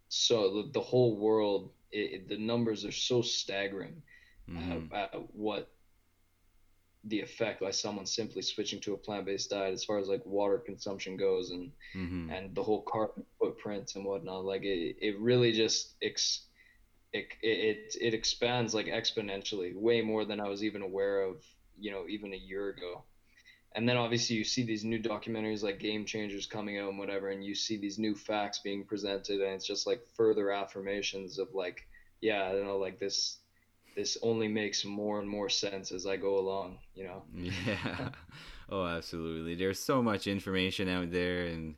so 0.10 0.62
the, 0.62 0.72
the 0.74 0.82
whole 0.82 1.18
world 1.18 1.72
it, 1.92 1.98
it, 1.98 2.30
the 2.30 2.38
numbers 2.38 2.86
are 2.86 2.92
so 2.92 3.22
staggering 3.22 4.02
mm-hmm. 4.50 4.94
uh, 4.94 4.98
uh, 4.98 5.20
what 5.34 5.70
the 7.06 7.22
effect 7.22 7.62
by 7.62 7.72
someone 7.72 8.06
simply 8.06 8.42
switching 8.42 8.80
to 8.82 8.94
a 8.94 8.98
plant-based 8.98 9.50
diet 9.52 9.74
as 9.74 9.84
far 9.84 10.00
as 10.00 10.08
like 10.08 10.26
water 10.26 10.58
consumption 10.58 11.16
goes 11.16 11.52
and 11.52 11.72
mm-hmm. 11.96 12.32
and 12.32 12.56
the 12.56 12.64
whole 12.64 12.82
carbon 12.82 13.24
footprint 13.40 13.94
and 13.96 14.06
whatnot 14.06 14.44
like 14.44 14.64
it, 14.64 14.96
it 15.00 15.20
really 15.20 15.52
just 15.52 15.94
ex, 16.02 16.42
it, 17.14 17.28
it 17.42 17.96
it 18.02 18.14
expands 18.14 18.74
like 18.74 18.88
exponentially 18.88 19.76
way 19.76 20.02
more 20.02 20.26
than 20.26 20.40
i 20.40 20.48
was 20.48 20.64
even 20.64 20.82
aware 20.82 21.22
of 21.22 21.44
you 21.80 21.92
know 21.92 22.06
even 22.10 22.34
a 22.34 22.38
year 22.38 22.70
ago 22.70 23.04
and 23.76 23.88
then 23.88 23.98
obviously 23.98 24.36
you 24.36 24.44
see 24.44 24.64
these 24.64 24.84
new 24.84 25.00
documentaries 25.00 25.62
like 25.62 25.80
game 25.80 26.06
changers 26.06 26.48
coming 26.48 26.80
out 26.80 26.90
and 26.90 26.98
whatever 26.98 27.30
and 27.30 27.44
you 27.44 27.54
see 27.54 27.78
these 27.78 28.00
new 28.00 28.16
facts 28.16 28.60
being 28.60 28.84
presented 28.84 29.42
and 29.42 29.54
it's 29.54 29.68
just 29.68 29.86
like 29.86 30.02
further 30.16 30.52
affirmations 30.52 31.38
of 31.38 31.54
like 31.54 31.86
yeah 32.22 32.46
i 32.46 32.52
don't 32.52 32.66
know 32.66 32.78
like 32.78 32.98
this 32.98 33.38
this 33.96 34.18
only 34.22 34.48
makes 34.48 34.84
more 34.84 35.20
and 35.20 35.30
more 35.30 35.50
sense 35.50 35.92
as 35.92 36.06
I 36.06 36.18
go 36.18 36.38
along, 36.38 36.80
you 36.96 37.06
know? 37.06 37.24
Yeah. 37.66 38.10
oh, 38.70 38.86
absolutely. 38.86 39.56
There's 39.56 39.80
so 39.80 40.04
much 40.04 40.28
information 40.28 40.90
out 40.90 41.12
there 41.12 41.46
and 41.46 41.76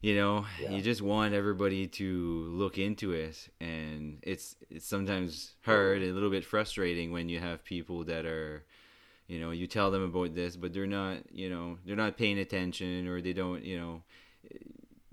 you 0.00 0.14
know, 0.14 0.44
yeah. 0.60 0.70
you 0.70 0.82
just 0.82 1.00
want 1.00 1.32
everybody 1.32 1.86
to 1.86 2.44
look 2.50 2.76
into 2.76 3.12
it 3.12 3.48
and 3.58 4.18
it's 4.22 4.54
it's 4.70 4.86
sometimes 4.86 5.54
hard 5.64 6.02
and 6.02 6.10
a 6.10 6.14
little 6.14 6.28
bit 6.28 6.44
frustrating 6.44 7.10
when 7.10 7.30
you 7.30 7.40
have 7.40 7.64
people 7.64 8.04
that 8.04 8.26
are 8.26 8.64
you 9.28 9.40
know, 9.40 9.50
you 9.50 9.66
tell 9.66 9.90
them 9.90 10.02
about 10.02 10.34
this 10.34 10.56
but 10.56 10.74
they're 10.74 10.86
not, 10.86 11.18
you 11.32 11.48
know, 11.48 11.78
they're 11.86 11.96
not 11.96 12.18
paying 12.18 12.38
attention 12.38 13.08
or 13.08 13.22
they 13.22 13.32
don't, 13.32 13.64
you 13.64 13.78
know, 13.78 14.02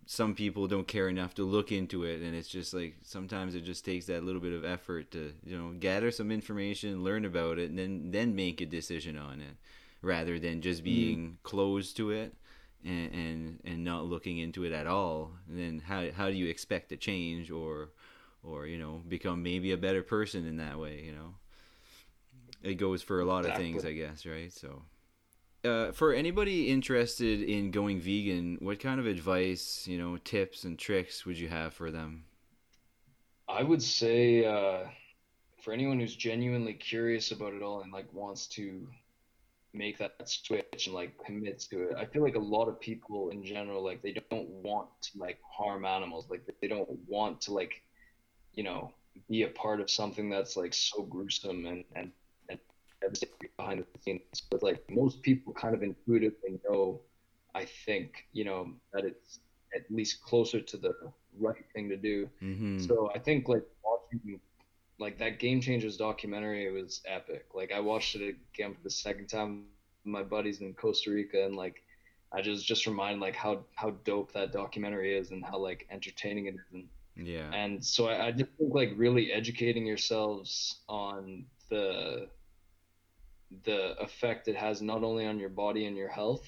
some 0.06 0.34
people 0.36 0.68
don't 0.68 0.88
care 0.88 1.08
enough 1.08 1.34
to 1.36 1.44
look 1.44 1.72
into 1.72 2.04
it 2.04 2.22
and 2.22 2.36
it's 2.36 2.48
just 2.48 2.74
like 2.74 2.96
sometimes 3.04 3.56
it 3.56 3.62
just 3.62 3.86
takes 3.86 4.08
that 4.08 4.24
little 4.24 4.42
bit 4.42 4.54
of 4.54 4.66
effort 4.66 5.12
to 5.12 5.34
you 5.46 5.58
know 5.58 5.74
gather 5.80 6.12
some 6.12 6.32
information 6.32 7.04
learn 7.04 7.26
about 7.26 7.60
it 7.60 7.70
and 7.70 7.78
then 7.78 8.12
then 8.12 8.36
make 8.36 8.62
a 8.62 8.66
decision 8.66 9.18
on 9.18 9.40
it 9.42 9.56
rather 10.02 10.40
than 10.40 10.62
just 10.62 10.80
mm-hmm. 10.80 10.86
being 10.86 11.20
mm. 11.20 11.44
closed 11.44 11.96
to 11.96 12.12
it 12.12 12.34
and, 12.84 13.14
and 13.14 13.60
and 13.64 13.84
not 13.84 14.06
looking 14.06 14.38
into 14.40 14.64
it 14.64 14.72
at 14.72 14.88
all 14.88 15.32
and 15.48 15.58
then 15.58 15.80
how 15.86 16.10
how 16.12 16.28
do 16.28 16.36
you 16.36 16.48
expect 16.48 16.90
to 16.90 16.98
change 16.98 17.52
or 17.52 17.90
or 18.44 18.66
you 18.66 18.78
know 18.78 19.02
become 19.08 19.44
maybe 19.44 19.72
a 19.72 19.78
better 19.78 20.02
person 20.02 20.48
in 20.48 20.58
that 20.58 20.80
way 20.80 21.02
you 21.06 21.12
know 21.12 21.36
it 22.64 22.76
goes 22.76 23.02
for 23.02 23.22
a 23.22 23.26
lot 23.26 23.46
exactly. 23.46 23.66
of 23.66 23.72
things 23.72 23.86
i 23.86 23.94
guess 23.94 24.26
right 24.26 24.52
so 24.52 24.82
uh, 25.64 25.92
for 25.92 26.14
anybody 26.14 26.70
interested 26.70 27.42
in 27.42 27.72
going 27.72 28.00
vegan, 28.00 28.58
what 28.62 28.80
kind 28.80 29.00
of 29.00 29.06
advice, 29.06 29.88
you 29.88 29.98
know, 29.98 30.18
tips 30.18 30.64
and 30.64 30.78
tricks 30.78 31.26
would 31.26 31.38
you 31.38 31.50
have 31.50 31.74
for 31.74 31.92
them? 31.92 32.26
I 33.48 33.64
would 33.64 33.82
say 33.82 34.46
uh, 34.46 34.88
for 35.62 35.74
anyone 35.74 36.00
who's 36.00 36.16
genuinely 36.16 36.74
curious 36.74 37.32
about 37.32 37.54
it 37.54 37.62
all 37.62 37.82
and 37.82 37.92
like 37.92 38.12
wants 38.14 38.48
to 38.48 38.88
make 39.74 39.98
that 40.00 40.14
switch 40.26 40.88
and 40.88 40.96
like 40.96 41.18
commit 41.26 41.60
to 41.60 41.84
it. 41.84 41.96
I 41.98 42.06
feel 42.06 42.24
like 42.24 42.36
a 42.36 42.40
lot 42.40 42.68
of 42.68 42.80
people 42.80 43.30
in 43.30 43.44
general 43.44 43.84
like 43.84 44.02
they 44.02 44.14
don't 44.30 44.50
want 44.50 44.90
to 45.04 45.18
like 45.18 45.40
harm 45.50 45.86
animals. 45.86 46.28
Like 46.30 46.44
they 46.62 46.68
don't 46.68 46.90
want 47.08 47.42
to 47.42 47.54
like 47.54 47.82
you 48.54 48.64
know 48.64 48.92
be 49.30 49.44
a 49.44 49.48
part 49.50 49.80
of 49.80 49.90
something 49.90 50.30
that's 50.30 50.58
like 50.58 50.74
so 50.74 51.04
gruesome 51.04 51.66
and 51.66 51.84
and 51.96 52.12
behind 53.58 53.80
the 53.80 54.00
scenes. 54.02 54.22
But 54.50 54.64
like 54.64 54.84
most 54.90 55.22
people 55.22 55.54
kind 55.54 55.76
of 55.76 55.84
intuitively 55.84 56.60
know, 56.70 57.02
I 57.56 57.66
think, 57.86 58.26
you 58.34 58.46
know, 58.46 58.72
that 58.94 59.06
it's 59.06 59.40
at 59.76 59.90
least 59.90 60.24
closer 60.24 60.60
to 60.60 60.78
the 60.78 60.94
right 61.40 61.66
thing 61.74 61.90
to 61.90 61.98
do. 61.98 62.30
Mm-hmm. 62.42 62.80
So 62.80 63.12
I 63.16 63.20
think 63.20 63.48
like 63.48 63.64
watching 63.84 64.40
like 65.00 65.18
that 65.18 65.40
Game 65.40 65.62
Changers 65.62 65.98
documentary 65.98 66.68
it 66.68 66.72
was 66.72 67.02
epic. 67.06 67.46
Like 67.54 67.72
I 67.72 67.80
watched 67.80 68.16
it 68.16 68.36
again 68.54 68.74
for 68.74 68.82
the 68.84 68.90
second 68.90 69.28
time 69.28 69.66
with 70.06 70.12
my 70.12 70.24
buddies 70.24 70.62
in 70.62 70.74
Costa 70.74 71.12
Rica 71.12 71.46
and 71.46 71.56
like 71.56 71.84
I 72.34 72.42
just 72.42 72.66
just 72.66 72.86
reminded 72.86 73.20
like 73.20 73.36
how 73.36 73.66
how 73.76 73.92
dope 74.06 74.32
that 74.34 74.52
documentary 74.52 75.18
is 75.18 75.32
and 75.32 75.44
how 75.44 75.58
like 75.58 75.88
entertaining 75.90 76.46
it 76.46 76.56
is 76.56 76.62
and 76.72 76.88
yeah. 77.16 77.52
And 77.54 77.84
so 77.84 78.08
I, 78.08 78.28
I 78.28 78.32
just 78.32 78.52
think 78.58 78.74
like 78.74 78.94
really 78.96 79.32
educating 79.32 79.86
yourselves 79.86 80.82
on 80.88 81.46
the 81.70 82.28
the 83.64 84.00
effect 84.00 84.48
it 84.48 84.56
has 84.56 84.82
not 84.82 85.04
only 85.04 85.26
on 85.26 85.40
your 85.40 85.50
body 85.50 85.86
and 85.86 85.98
your 85.98 86.10
health, 86.10 86.46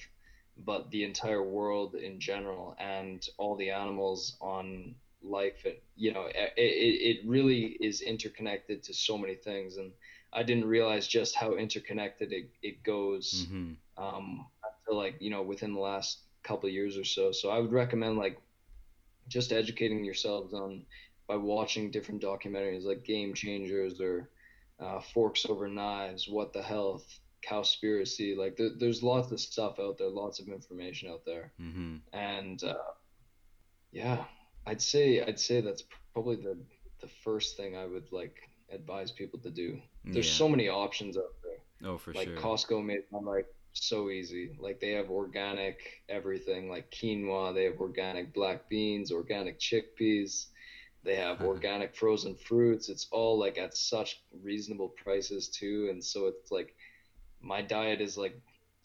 but 0.64 0.90
the 0.90 1.04
entire 1.04 1.42
world 1.42 1.94
in 1.94 2.20
general 2.20 2.76
and 2.78 3.26
all 3.38 3.56
the 3.56 3.70
animals 3.70 4.36
on 4.40 4.94
life. 5.22 5.64
It, 5.64 5.82
you 5.96 6.12
know, 6.12 6.26
it, 6.26 6.52
it, 6.56 6.60
it 6.60 7.26
really 7.26 7.76
is 7.80 8.00
interconnected 8.00 8.82
to 8.84 8.94
so 8.94 9.18
many 9.18 9.34
things. 9.34 9.76
And 9.76 9.92
I 10.32 10.42
didn't 10.42 10.66
realize 10.66 11.06
just 11.06 11.34
how 11.34 11.54
interconnected 11.54 12.32
it, 12.32 12.50
it 12.62 12.82
goes 12.82 13.46
mm-hmm. 13.46 14.02
um, 14.02 14.46
until 14.64 14.98
like, 14.98 15.16
you 15.20 15.30
know, 15.30 15.42
within 15.42 15.74
the 15.74 15.80
last 15.80 16.18
couple 16.42 16.68
of 16.68 16.74
years 16.74 16.96
or 16.96 17.04
so. 17.04 17.32
So 17.32 17.50
I 17.50 17.58
would 17.58 17.72
recommend 17.72 18.18
like 18.18 18.38
just 19.28 19.52
educating 19.52 20.04
yourselves 20.04 20.52
on 20.54 20.84
by 21.26 21.36
watching 21.36 21.90
different 21.90 22.22
documentaries 22.22 22.84
like 22.84 23.04
Game 23.04 23.32
Changers 23.34 24.00
or 24.00 24.28
uh, 24.80 25.00
Forks 25.12 25.46
Over 25.46 25.68
Knives, 25.68 26.28
What 26.28 26.52
the 26.52 26.62
Health, 26.62 27.04
Cowspiracy. 27.48 28.36
Like 28.36 28.58
there's 28.78 29.02
lots 29.02 29.30
of 29.32 29.40
stuff 29.40 29.78
out 29.78 29.98
there, 29.98 30.08
lots 30.08 30.40
of 30.40 30.48
information 30.48 31.10
out 31.10 31.24
there, 31.24 31.52
mm-hmm. 31.60 31.96
and 32.12 32.62
uh, 32.62 32.74
Yeah, 33.92 34.24
I'd 34.66 34.82
say 34.82 35.22
I'd 35.22 35.40
say 35.40 35.60
that's 35.60 35.84
probably 36.12 36.36
the 36.36 36.56
the 37.00 37.08
first 37.22 37.56
thing 37.56 37.76
I 37.76 37.86
would 37.86 38.10
like 38.12 38.36
advise 38.70 39.12
people 39.12 39.38
to 39.40 39.50
do. 39.50 39.80
There's 40.04 40.26
Yeah. 40.26 40.38
so 40.38 40.48
many 40.48 40.68
options 40.68 41.16
out 41.16 41.34
there. 41.42 41.90
Oh, 41.90 41.98
for 41.98 42.12
like 42.14 42.28
sure. 42.28 42.36
Like 42.36 42.44
Costco 42.44 42.84
made 42.84 43.02
my 43.10 43.18
like 43.18 43.46
so 43.72 44.08
easy. 44.10 44.56
Like 44.58 44.80
they 44.80 44.92
have 44.92 45.10
organic 45.10 46.02
everything, 46.08 46.70
like 46.70 46.90
quinoa. 46.90 47.54
They 47.54 47.64
have 47.64 47.78
organic 47.80 48.32
black 48.32 48.68
beans, 48.68 49.12
organic 49.12 49.58
chickpeas. 49.60 50.46
They 51.04 51.16
have 51.16 51.40
Uh-huh. 51.40 51.44
organic 51.44 51.94
frozen 51.96 52.36
fruits. 52.36 52.88
It's 52.88 53.06
all 53.12 53.38
like 53.38 53.58
at 53.58 53.76
such 53.76 54.22
reasonable 54.42 54.90
prices 54.90 55.48
too, 55.48 55.88
and 55.90 56.02
so 56.04 56.26
it's 56.28 56.50
like 56.50 56.74
my 57.40 57.62
diet 57.62 58.00
is 58.00 58.16
like 58.16 58.40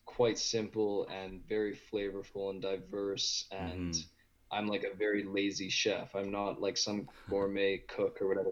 quite 0.05 0.37
simple 0.39 1.07
and 1.07 1.41
very 1.47 1.75
flavorful 1.91 2.49
and 2.51 2.61
diverse 2.61 3.45
and 3.51 3.93
Mhm. 3.93 4.03
I'm 4.51 4.67
like 4.67 4.83
a 4.83 4.95
very 4.97 5.23
lazy 5.23 5.69
chef. 5.69 6.15
I'm 6.15 6.31
not 6.31 6.59
like 6.61 6.77
some 6.77 7.07
gourmet 7.29 7.79
cook 7.87 8.21
or 8.21 8.27
whatever. 8.27 8.51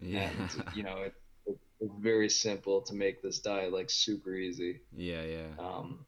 Yeah. 0.00 0.30
And 0.30 0.54
you 0.72 0.82
know, 0.84 1.02
it, 1.02 1.14
it, 1.46 1.58
it's 1.80 1.94
very 2.00 2.28
simple 2.30 2.82
to 2.82 2.94
make 2.94 3.22
this 3.22 3.40
diet 3.40 3.72
like 3.72 3.90
super 3.90 4.34
easy. 4.34 4.80
yeah, 4.96 5.22
yeah. 5.22 5.48
Um, 5.58 6.06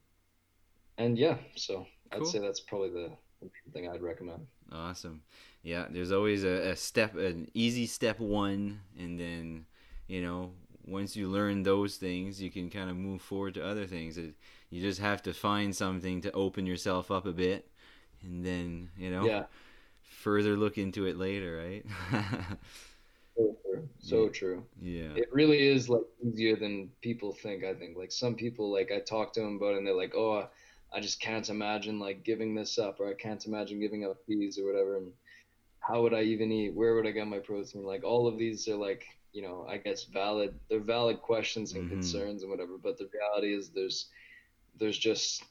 and 0.98 1.18
yeah, 1.18 1.38
so 1.56 1.86
I'd 2.12 2.26
say 2.26 2.38
that's 2.38 2.60
probably 2.60 2.90
the 2.90 3.10
thing 3.72 3.88
I'd 3.88 4.02
recommend. 4.02 4.46
Awesome. 4.72 5.22
Yeah, 5.62 5.86
there's 5.90 6.12
always 6.12 6.44
a, 6.44 6.70
a 6.70 6.76
step, 6.76 7.14
an 7.16 7.50
easy 7.54 7.86
step 7.86 8.18
one, 8.18 8.80
and 8.98 9.20
then, 9.20 9.66
you 10.08 10.22
know, 10.22 10.52
once 10.86 11.16
you 11.16 11.28
learn 11.28 11.62
those 11.62 11.96
things, 11.96 12.40
you 12.40 12.50
can 12.50 12.70
kind 12.70 12.88
of 12.90 12.96
move 12.96 13.20
forward 13.20 13.54
to 13.54 13.66
other 13.66 13.86
things. 13.86 14.16
It, 14.16 14.34
you 14.70 14.80
just 14.80 15.00
have 15.00 15.22
to 15.24 15.34
find 15.34 15.76
something 15.76 16.22
to 16.22 16.32
open 16.32 16.64
yourself 16.66 17.10
up 17.10 17.26
a 17.26 17.32
bit, 17.32 17.68
and 18.22 18.44
then, 18.44 18.90
you 18.96 19.10
know, 19.10 19.32
Yeah, 19.32 19.46
further 20.02 20.56
look 20.56 20.78
into 20.78 21.06
it 21.06 21.16
later, 21.16 21.56
right? 21.58 21.86
so 23.36 23.56
true. 23.64 23.88
So 23.98 24.28
Yeah. 24.28 24.28
true. 24.28 24.64
yeah. 24.80 25.14
It 25.14 25.28
really 25.32 25.66
is 25.66 25.88
like 25.88 26.02
easier 26.24 26.56
than 26.56 26.90
people 27.02 27.32
think. 27.32 27.64
I 27.64 27.74
think 27.74 27.96
like 27.96 28.12
some 28.12 28.34
people 28.36 28.72
like 28.72 28.90
I 28.92 29.00
talk 29.00 29.32
to 29.34 29.40
them 29.40 29.56
about 29.56 29.74
it 29.74 29.78
and 29.78 29.86
they're 29.86 29.94
like, 29.94 30.14
oh, 30.14 30.48
I 30.92 31.00
just 31.00 31.20
can't 31.20 31.48
imagine 31.48 31.98
like 31.98 32.24
giving 32.24 32.54
this 32.54 32.78
up 32.78 33.00
or 33.00 33.08
I 33.10 33.14
can't 33.14 33.44
imagine 33.46 33.80
giving 33.80 34.04
up 34.04 34.24
peas 34.26 34.58
or 34.58 34.66
whatever. 34.66 34.98
And 34.98 35.12
how 35.80 36.02
would 36.02 36.14
I 36.14 36.22
even 36.22 36.52
eat? 36.52 36.74
Where 36.74 36.94
would 36.94 37.06
I 37.06 37.12
get 37.12 37.26
my 37.28 37.38
protein? 37.40 37.84
Like 37.84 38.04
all 38.04 38.26
of 38.28 38.38
these 38.38 38.68
are 38.68 38.76
like 38.76 39.04
you 39.32 39.42
know 39.42 39.66
I 39.68 39.78
guess 39.78 40.04
valid. 40.04 40.54
They're 40.68 40.80
valid 40.80 41.20
questions 41.20 41.74
and 41.74 41.86
Mhm. 41.86 41.88
concerns 41.88 42.42
and 42.42 42.50
whatever. 42.50 42.78
But 42.82 42.98
the 42.98 43.08
reality 43.12 43.54
is 43.54 43.70
there's 43.70 44.08
there's 44.78 44.98
just 44.98 45.42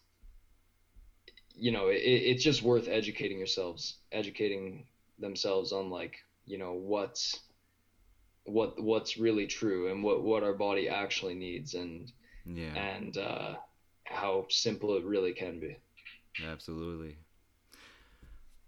you 1.56 1.72
know 1.72 1.88
it, 1.88 1.98
it's 2.02 2.44
just 2.44 2.62
worth 2.64 2.88
educating 2.88 3.38
yourselves, 3.38 3.98
educating 4.12 4.86
themselves 5.20 5.72
on 5.74 5.90
like 5.90 6.16
you 6.46 6.58
know 6.58 6.74
what's 6.74 7.40
what 8.46 8.82
what's 8.82 9.18
really 9.18 9.48
true 9.48 9.92
and 9.92 10.04
what 10.04 10.24
what 10.24 10.44
our 10.44 10.54
body 10.54 10.88
actually 10.90 11.36
needs 11.36 11.74
and 11.74 12.12
Yeah. 12.46 12.76
and 12.76 13.18
uh, 13.18 13.56
how 14.06 14.46
simple 14.50 14.96
it 14.98 15.04
really 15.06 15.34
can 15.34 15.60
be. 15.60 15.78
Absolutely. 16.42 17.20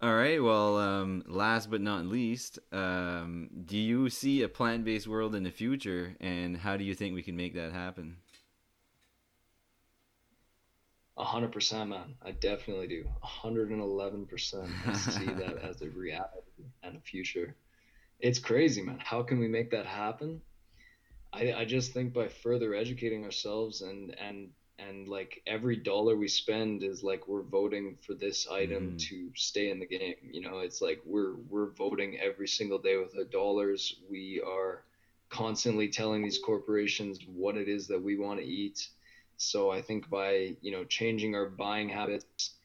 All 0.01 0.15
right. 0.15 0.41
Well, 0.41 0.77
um, 0.79 1.23
last 1.27 1.69
but 1.69 1.79
not 1.79 2.05
least, 2.07 2.57
um, 2.71 3.49
do 3.67 3.77
you 3.77 4.09
see 4.09 4.41
a 4.41 4.49
plant-based 4.49 5.07
world 5.07 5.35
in 5.35 5.43
the 5.43 5.51
future, 5.51 6.15
and 6.19 6.57
how 6.57 6.75
do 6.75 6.83
you 6.83 6.95
think 6.95 7.13
we 7.13 7.21
can 7.21 7.35
make 7.35 7.53
that 7.53 7.71
happen? 7.71 8.17
A 11.17 11.23
hundred 11.23 11.51
percent, 11.51 11.91
man. 11.91 12.15
I 12.23 12.31
definitely 12.31 12.87
do. 12.87 13.07
Hundred 13.21 13.69
and 13.69 13.79
eleven 13.79 14.25
percent. 14.25 14.71
I 14.87 14.93
see 14.93 15.25
that 15.33 15.57
as 15.59 15.83
a 15.83 15.89
reality 15.89 16.63
and 16.81 16.97
a 16.97 16.99
future. 17.01 17.55
It's 18.19 18.39
crazy, 18.39 18.81
man. 18.81 18.97
How 18.99 19.21
can 19.21 19.37
we 19.39 19.47
make 19.47 19.69
that 19.69 19.85
happen? 19.85 20.41
I 21.31 21.53
I 21.53 21.65
just 21.65 21.93
think 21.93 22.11
by 22.11 22.27
further 22.27 22.73
educating 22.73 23.23
ourselves 23.23 23.81
and 23.83 24.15
and 24.19 24.49
and 24.89 25.07
like 25.09 25.41
every 25.47 25.77
dollar 25.77 26.17
we 26.17 26.27
spend 26.27 26.83
is 26.83 27.03
like 27.03 27.27
we're 27.27 27.43
voting 27.43 27.97
for 28.05 28.13
this 28.15 28.47
item 28.51 28.93
Mhm. 28.93 29.05
to 29.09 29.31
stay 29.35 29.69
in 29.71 29.79
the 29.79 29.87
game. 29.87 30.15
You 30.31 30.41
know, 30.41 30.59
it's 30.59 30.81
like 30.81 30.99
we're 31.05 31.35
we're 31.49 31.71
voting 31.71 32.17
every 32.19 32.47
single 32.47 32.79
day 32.79 32.97
with 32.97 33.15
our 33.17 33.25
dollars. 33.25 33.95
We 34.09 34.41
are 34.45 34.83
constantly 35.29 35.89
telling 35.89 36.23
these 36.23 36.39
corporations 36.45 37.19
what 37.27 37.57
it 37.57 37.67
is 37.69 37.87
that 37.87 38.01
we 38.01 38.17
want 38.17 38.39
to 38.39 38.45
eat. 38.45 38.79
So 39.37 39.71
I 39.71 39.81
think 39.81 40.09
by 40.09 40.55
you 40.61 40.71
know 40.71 40.85
changing 40.85 41.35
our 41.35 41.49
buying 41.49 41.89
habits, 41.89 42.55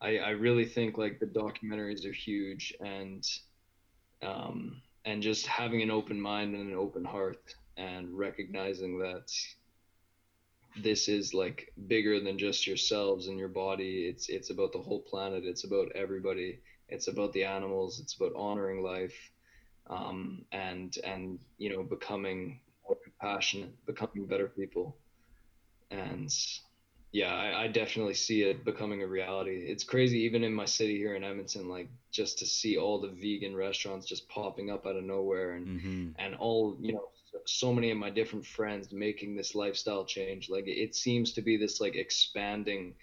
I, 0.00 0.18
I 0.18 0.30
really 0.30 0.66
think 0.66 0.98
like 0.98 1.18
the 1.18 1.26
documentaries 1.26 2.06
are 2.06 2.12
huge 2.12 2.74
and 2.80 3.24
um, 4.22 4.82
and 5.04 5.22
just 5.22 5.46
having 5.46 5.82
an 5.82 5.90
open 5.90 6.20
mind 6.20 6.54
and 6.54 6.70
an 6.70 6.76
open 6.76 7.04
heart 7.04 7.54
and 7.76 8.16
recognizing 8.16 8.98
that 9.00 9.30
this 10.82 11.08
is 11.08 11.34
like 11.34 11.72
bigger 11.86 12.20
than 12.20 12.38
just 12.38 12.66
yourselves 12.66 13.28
and 13.28 13.38
your 13.38 13.48
body 13.48 14.06
it's 14.08 14.28
it's 14.28 14.50
about 14.50 14.72
the 14.72 14.78
whole 14.78 15.00
planet 15.00 15.44
it's 15.44 15.64
about 15.64 15.88
everybody 15.94 16.58
it's 16.88 17.08
about 17.08 17.32
the 17.32 17.44
animals 17.44 18.00
it's 18.00 18.14
about 18.16 18.32
honoring 18.36 18.82
life 18.82 19.14
um, 19.88 20.44
and 20.52 20.96
and 21.04 21.38
you 21.58 21.70
know 21.70 21.82
becoming 21.82 22.60
more 22.86 22.96
compassionate 23.04 23.74
becoming 23.86 24.26
better 24.26 24.48
people. 24.48 24.96
And 25.90 26.30
yeah 27.12 27.34
I, 27.34 27.64
I 27.64 27.68
definitely 27.68 28.14
see 28.14 28.42
it 28.42 28.64
becoming 28.64 29.02
a 29.02 29.06
reality. 29.06 29.64
It's 29.68 29.84
crazy 29.84 30.20
even 30.20 30.44
in 30.44 30.52
my 30.54 30.64
city 30.66 30.96
here 30.96 31.14
in 31.14 31.24
edmonton 31.24 31.68
like 31.68 31.88
just 32.10 32.38
to 32.38 32.46
see 32.46 32.76
all 32.76 33.00
the 33.00 33.08
vegan 33.08 33.54
restaurants 33.56 34.06
just 34.06 34.28
popping 34.28 34.70
up 34.70 34.86
out 34.86 34.96
of 34.96 35.04
nowhere 35.04 35.52
and 35.52 35.68
Mm-hmm. 35.68 36.08
and 36.18 36.34
all 36.36 36.76
you 36.80 36.92
know 36.92 37.08
so- 37.32 37.40
so 37.46 37.72
many 37.74 37.90
of 37.90 37.98
my 37.98 38.10
different 38.10 38.46
friends 38.46 38.92
making 38.92 39.36
this 39.36 39.54
lifestyle 39.54 40.04
change. 40.04 40.48
Like 40.48 40.64
it 40.66 40.94
seems 40.94 41.32
to 41.34 41.42
be 41.42 41.56
this 41.56 41.80
like 41.80 41.96
expanding 41.96 42.94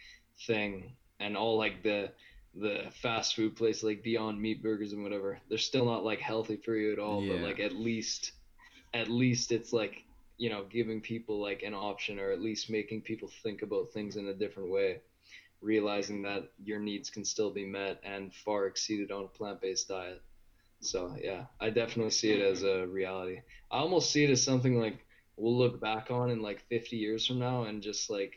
thing 0.48 0.96
and 1.20 1.38
all 1.38 1.58
like 1.58 1.84
the 1.84 2.12
the 2.56 2.84
fast 3.02 3.36
food 3.36 3.56
place 3.56 3.82
like 3.82 4.04
beyond 4.04 4.42
meat 4.42 4.62
burgers 4.62 4.92
and 4.92 5.04
whatever 5.04 5.40
they're 5.48 5.58
still 5.58 5.86
not 5.86 6.04
like 6.04 6.20
healthy 6.20 6.58
for 6.58 6.76
you 6.76 6.92
at 6.92 7.00
all 7.00 7.26
but 7.26 7.40
like 7.40 7.60
at 7.60 7.74
least 7.74 8.34
at 8.94 9.10
least 9.10 9.52
it's 9.52 9.72
like 9.72 10.04
you 10.38 10.50
know 10.50 10.66
giving 10.70 11.00
people 11.00 11.40
like 11.42 11.64
an 11.64 11.74
option 11.74 12.20
or 12.20 12.32
at 12.32 12.42
least 12.42 12.70
making 12.70 13.02
people 13.02 13.30
think 13.42 13.62
about 13.62 13.92
things 13.94 14.18
in 14.18 14.28
a 14.28 14.34
different 14.34 14.70
way 14.70 15.00
realizing 15.62 16.24
that 16.24 16.52
your 16.64 16.80
needs 16.80 17.10
can 17.10 17.24
still 17.24 17.52
be 17.52 17.66
met 17.66 18.02
and 18.04 18.34
far 18.34 18.66
exceeded 18.66 19.12
on 19.12 19.24
a 19.24 19.28
plant-based 19.28 19.88
diet 19.88 20.22
so 20.82 21.16
yeah, 21.22 21.46
I 21.60 21.70
definitely 21.70 22.12
see 22.12 22.32
it 22.32 22.42
as 22.42 22.64
a 22.64 22.88
reality. 22.88 23.42
I 23.70 23.78
almost 23.78 24.12
see 24.12 24.24
it 24.24 24.32
as 24.32 24.44
something 24.44 24.80
like 24.80 24.98
we'll 25.38 25.58
look 25.58 25.80
back 25.80 26.10
on 26.12 26.32
in 26.32 26.42
like 26.42 26.62
50 26.70 26.98
years 26.98 27.26
from 27.26 27.40
now 27.40 27.64
and 27.64 27.82
just 27.82 28.10
like 28.10 28.34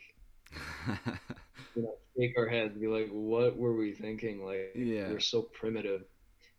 you 1.75 1.83
know 1.83 1.95
shake 2.17 2.37
our 2.37 2.47
heads, 2.47 2.71
and 2.73 2.81
be 2.81 2.87
like, 2.87 3.09
what 3.09 3.57
were 3.57 3.75
we 3.75 3.93
thinking? 3.93 4.45
Like 4.45 4.71
Yeah. 4.75 5.09
we're 5.09 5.19
so 5.19 5.41
primitive. 5.43 6.03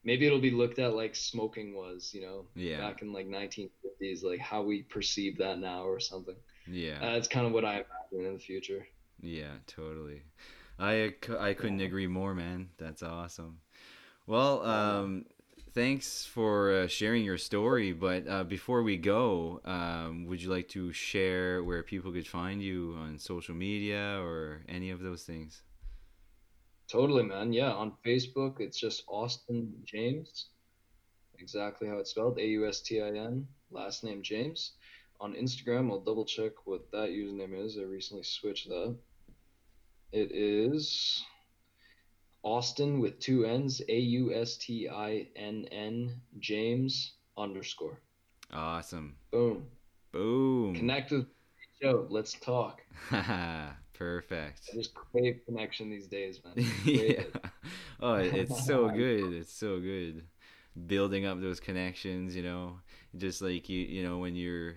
Maybe 0.05 0.27
it'll 0.27 0.41
be 0.41 0.51
looked 0.53 0.79
at 0.79 0.95
like 0.95 1.17
smoking 1.17 1.75
was, 1.75 2.13
you 2.15 2.23
know, 2.23 2.47
yeah. 2.55 2.79
back 2.79 3.03
in 3.03 3.13
like 3.13 3.27
1950s, 3.27 4.23
like 4.23 4.39
how 4.39 4.63
we 4.63 4.83
perceive 4.83 5.39
that 5.39 5.59
now 5.59 5.83
or 5.85 5.99
something. 5.99 6.37
Yeah. 6.67 6.99
That's 7.01 7.29
kind 7.29 7.47
of 7.47 7.53
what 7.53 7.65
I 7.65 7.85
imagine 8.13 8.27
in 8.29 8.35
the 8.35 8.39
future. 8.39 8.87
Yeah, 9.21 9.55
totally. 9.67 10.23
I 10.79 11.15
I 11.39 11.55
couldn't 11.55 11.81
agree 11.81 12.07
more, 12.07 12.35
man. 12.35 12.69
That's 12.77 13.03
awesome. 13.03 13.59
Well, 14.27 14.63
um, 14.67 15.25
thanks 15.77 16.25
for 16.25 16.73
uh, 16.73 16.87
sharing 16.89 17.23
your 17.23 17.37
story. 17.37 17.93
But 17.93 18.27
uh, 18.27 18.45
before 18.45 18.83
we 18.83 18.97
go, 18.97 19.61
um, 19.67 20.25
would 20.27 20.43
you 20.43 20.49
like 20.49 20.69
to 20.71 20.91
share 20.93 21.63
where 21.63 21.83
people 21.83 22.11
could 22.11 22.27
find 22.27 22.63
you 22.63 22.97
on 22.99 23.19
social 23.19 23.55
media 23.55 24.19
or 24.23 24.63
any 24.69 24.91
of 24.91 25.01
those 25.01 25.23
things? 25.23 25.63
Totally, 26.89 27.25
man. 27.25 27.53
Yeah, 27.53 27.73
on 27.73 27.93
Facebook, 28.05 28.59
it's 28.59 28.81
just 28.81 29.05
Austin 29.07 29.75
James, 29.85 30.47
exactly 31.39 31.89
how 31.89 31.99
it's 31.99 32.11
spelled, 32.11 32.39
A 32.39 32.47
U 32.47 32.67
S 32.67 32.81
T 32.81 33.03
I 33.03 33.09
N, 33.09 33.47
last 33.71 34.03
name 34.03 34.23
James. 34.23 34.73
On 35.21 35.35
Instagram, 35.35 35.91
I'll 35.91 36.01
double 36.01 36.25
check 36.25 36.53
what 36.65 36.91
that 36.93 37.11
username 37.11 37.55
is. 37.65 37.77
I 37.79 37.83
recently 37.83 38.23
switched 38.23 38.69
that. 38.69 38.97
It 40.13 40.31
is 40.33 41.23
Austin 42.47 43.01
with 43.01 43.19
two 43.19 43.45
N's, 43.45 43.83
A 43.89 43.99
U 43.99 44.33
S 44.33 44.57
T 44.57 44.89
I 44.89 45.27
N 45.35 45.67
N, 45.73 46.13
James 46.39 47.15
underscore. 47.37 47.99
Awesome. 48.53 49.17
Boom. 49.33 49.67
Boom. 50.13 50.77
Connect 50.77 51.11
with 51.11 51.27
the 51.27 51.87
show. 51.87 52.07
Let's 52.09 52.35
talk. 52.35 52.83
Perfect. 53.95 54.71
I 54.73 54.77
just 54.77 54.95
crave 54.95 55.41
connection 55.45 55.91
these 55.91 56.07
days, 56.07 56.41
man. 56.45 56.65
Yeah. 56.85 57.25
Oh, 57.99 58.15
it's 58.15 58.65
so 58.65 58.89
good. 58.95 59.33
It's 59.33 59.53
so 59.53 59.81
good. 59.81 60.23
Building 60.87 61.27
up 61.27 61.41
those 61.41 61.59
connections, 61.59 62.37
you 62.37 62.45
know, 62.45 62.79
just 63.17 63.43
like 63.43 63.69
you, 63.69 63.81
you 63.81 64.05
know, 64.05 64.19
when 64.19 64.37
you're 64.37 64.77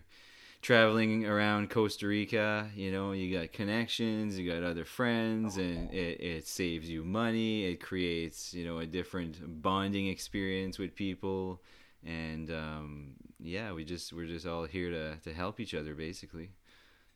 traveling 0.62 1.26
around 1.26 1.70
Costa 1.70 2.08
Rica, 2.08 2.70
you 2.76 2.92
know, 2.92 3.12
you 3.14 3.38
got 3.38 3.54
connections, 3.54 4.38
you 4.38 4.52
got 4.52 4.64
other 4.64 4.86
friends, 4.86 5.58
and 5.58 5.92
it, 5.92 6.20
it 6.22 6.48
saves 6.48 6.90
you 6.90 7.04
money. 7.04 7.66
It 7.66 7.78
creates, 7.82 8.54
you 8.54 8.66
know, 8.66 8.80
a 8.80 8.86
different 8.86 9.62
bonding 9.62 10.08
experience 10.08 10.78
with 10.78 10.96
people, 10.96 11.62
and 12.04 12.50
um, 12.52 13.14
yeah, 13.40 13.72
we 13.74 13.86
just 13.86 14.14
we're 14.14 14.28
just 14.28 14.46
all 14.48 14.66
here 14.66 14.90
to 14.92 15.18
to 15.24 15.34
help 15.34 15.60
each 15.60 15.74
other, 15.74 15.96
basically. 15.96 16.52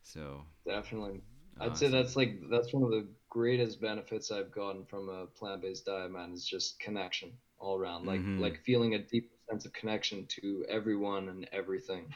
So 0.02 0.42
Definitely. 0.66 1.22
I'd 1.60 1.76
say 1.76 1.88
that's 1.88 2.16
like 2.16 2.38
that's 2.50 2.72
one 2.72 2.82
of 2.82 2.90
the 2.90 3.06
greatest 3.30 3.80
benefits 3.80 4.30
I've 4.30 4.50
gotten 4.50 4.84
from 4.84 5.08
a 5.08 5.26
plant-based 5.26 5.84
diet, 5.86 6.10
man. 6.10 6.32
Is 6.32 6.46
just 6.46 6.78
connection 6.80 7.32
all 7.58 7.78
around, 7.78 8.06
like 8.06 8.26
Mhm. 8.26 8.36
like 8.36 8.60
feeling 8.64 8.94
a 8.94 8.98
deep 8.98 9.30
sense 9.48 9.64
of 9.64 9.72
connection 9.72 10.26
to 10.40 10.64
everyone 10.68 11.28
and 11.28 11.48
everything, 11.52 12.12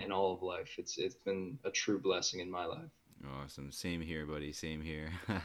in 0.00 0.12
all 0.12 0.34
of 0.34 0.42
life. 0.42 0.74
It's 0.78 0.98
it's 0.98 1.14
been 1.14 1.58
a 1.64 1.70
true 1.70 1.98
blessing 1.98 2.40
in 2.40 2.50
my 2.50 2.64
life. 2.64 2.90
Awesome. 3.42 3.72
Same 3.72 4.00
here, 4.00 4.26
buddy. 4.26 4.52
Same 4.52 4.82
here. 4.82 5.10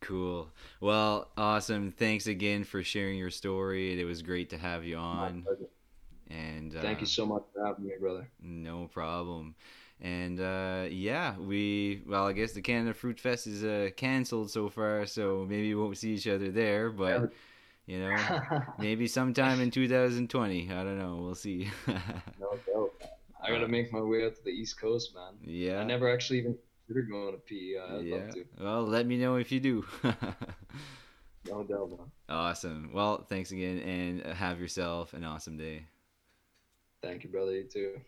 cool. 0.00 0.48
Well, 0.80 1.28
awesome. 1.36 1.90
Thanks 1.90 2.26
again 2.26 2.64
for 2.64 2.82
sharing 2.82 3.18
your 3.18 3.30
story. 3.30 4.00
It 4.00 4.04
was 4.04 4.22
great 4.22 4.50
to 4.50 4.58
have 4.58 4.84
you 4.84 4.96
on. 4.96 5.44
And 6.30 6.76
uh, 6.76 6.80
Thank 6.80 7.00
you 7.00 7.06
so 7.06 7.26
much 7.26 7.42
for 7.52 7.66
having 7.66 7.86
me, 7.86 7.94
brother. 8.00 8.28
no 8.40 8.88
problem. 8.92 9.56
And 10.00 10.40
uh, 10.40 10.86
yeah, 10.88 11.36
we 11.38 12.02
well, 12.06 12.26
I 12.26 12.32
guess 12.32 12.52
the 12.52 12.62
Canada 12.62 12.94
Fruit 12.94 13.20
Fest 13.20 13.46
is 13.46 13.64
uh, 13.64 13.90
canceled 13.96 14.50
so 14.50 14.70
far, 14.70 15.04
so 15.04 15.44
maybe 15.46 15.74
we 15.74 15.80
won't 15.80 15.98
see 15.98 16.12
each 16.12 16.26
other 16.26 16.50
there. 16.50 16.88
But 16.88 17.32
you 17.86 17.98
know, 17.98 18.16
maybe 18.78 19.06
sometime 19.06 19.60
in 19.60 19.70
2020. 19.70 20.70
I 20.70 20.84
don't 20.84 20.98
know. 20.98 21.18
We'll 21.20 21.34
see. 21.34 21.68
no 21.86 22.58
doubt. 22.66 22.92
I 23.42 23.50
gotta 23.50 23.68
make 23.68 23.92
my 23.92 24.00
way 24.00 24.24
out 24.24 24.34
to 24.36 24.44
the 24.44 24.50
East 24.50 24.80
Coast, 24.80 25.14
man. 25.14 25.34
yeah. 25.42 25.78
I 25.80 25.84
never 25.84 26.12
actually 26.12 26.38
even 26.40 26.56
considered 26.86 27.10
going 27.10 27.32
to 27.32 27.38
PEI. 27.38 27.76
Uh, 27.78 27.98
I'd 27.98 28.04
yeah. 28.04 28.16
love 28.16 28.34
to. 28.34 28.44
Well, 28.60 28.82
let 28.84 29.06
me 29.06 29.16
know 29.16 29.36
if 29.36 29.50
you 29.52 29.60
do. 29.60 29.84
No 31.48 31.62
doubt, 31.64 31.88
man. 31.88 32.10
awesome. 32.28 32.90
Well, 32.92 33.24
thanks 33.26 33.50
again, 33.50 33.78
and 33.78 34.22
have 34.36 34.60
yourself 34.60 35.14
an 35.14 35.24
awesome 35.24 35.56
day. 35.56 35.84
Thank 37.02 37.24
you, 37.24 37.30
brother. 37.30 37.52
You 37.52 37.64
too. 37.64 38.00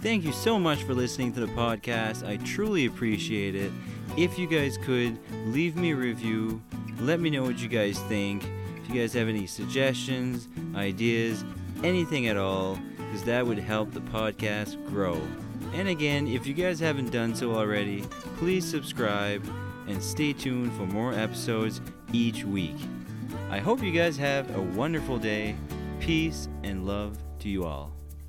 Thank 0.00 0.24
you 0.24 0.32
so 0.32 0.58
much 0.58 0.82
for 0.82 0.94
listening 0.94 1.32
to 1.34 1.40
the 1.40 1.46
podcast. 1.52 2.26
I 2.26 2.36
truly 2.38 2.86
appreciate 2.86 3.54
it. 3.54 3.70
If 4.16 4.36
you 4.38 4.48
guys 4.48 4.76
could 4.76 5.18
leave 5.46 5.76
me 5.76 5.92
a 5.92 5.96
review, 5.96 6.60
let 6.98 7.20
me 7.20 7.30
know 7.30 7.44
what 7.44 7.60
you 7.60 7.68
guys 7.68 7.98
think. 8.00 8.42
You 8.92 9.00
guys 9.00 9.14
have 9.14 9.28
any 9.28 9.46
suggestions, 9.46 10.48
ideas, 10.74 11.46
anything 11.82 12.26
at 12.26 12.36
all, 12.36 12.78
because 12.98 13.22
that 13.24 13.46
would 13.46 13.58
help 13.58 13.90
the 13.90 14.02
podcast 14.02 14.84
grow. 14.86 15.18
And 15.72 15.88
again, 15.88 16.28
if 16.28 16.46
you 16.46 16.52
guys 16.52 16.78
haven't 16.78 17.10
done 17.10 17.34
so 17.34 17.54
already, 17.54 18.02
please 18.36 18.68
subscribe 18.68 19.42
and 19.88 20.02
stay 20.02 20.34
tuned 20.34 20.74
for 20.74 20.84
more 20.84 21.14
episodes 21.14 21.80
each 22.12 22.44
week. 22.44 22.76
I 23.50 23.60
hope 23.60 23.82
you 23.82 23.92
guys 23.92 24.18
have 24.18 24.54
a 24.54 24.60
wonderful 24.60 25.16
day. 25.16 25.56
Peace 26.00 26.48
and 26.62 26.86
love 26.86 27.16
to 27.38 27.48
you 27.48 27.64
all. 27.64 27.91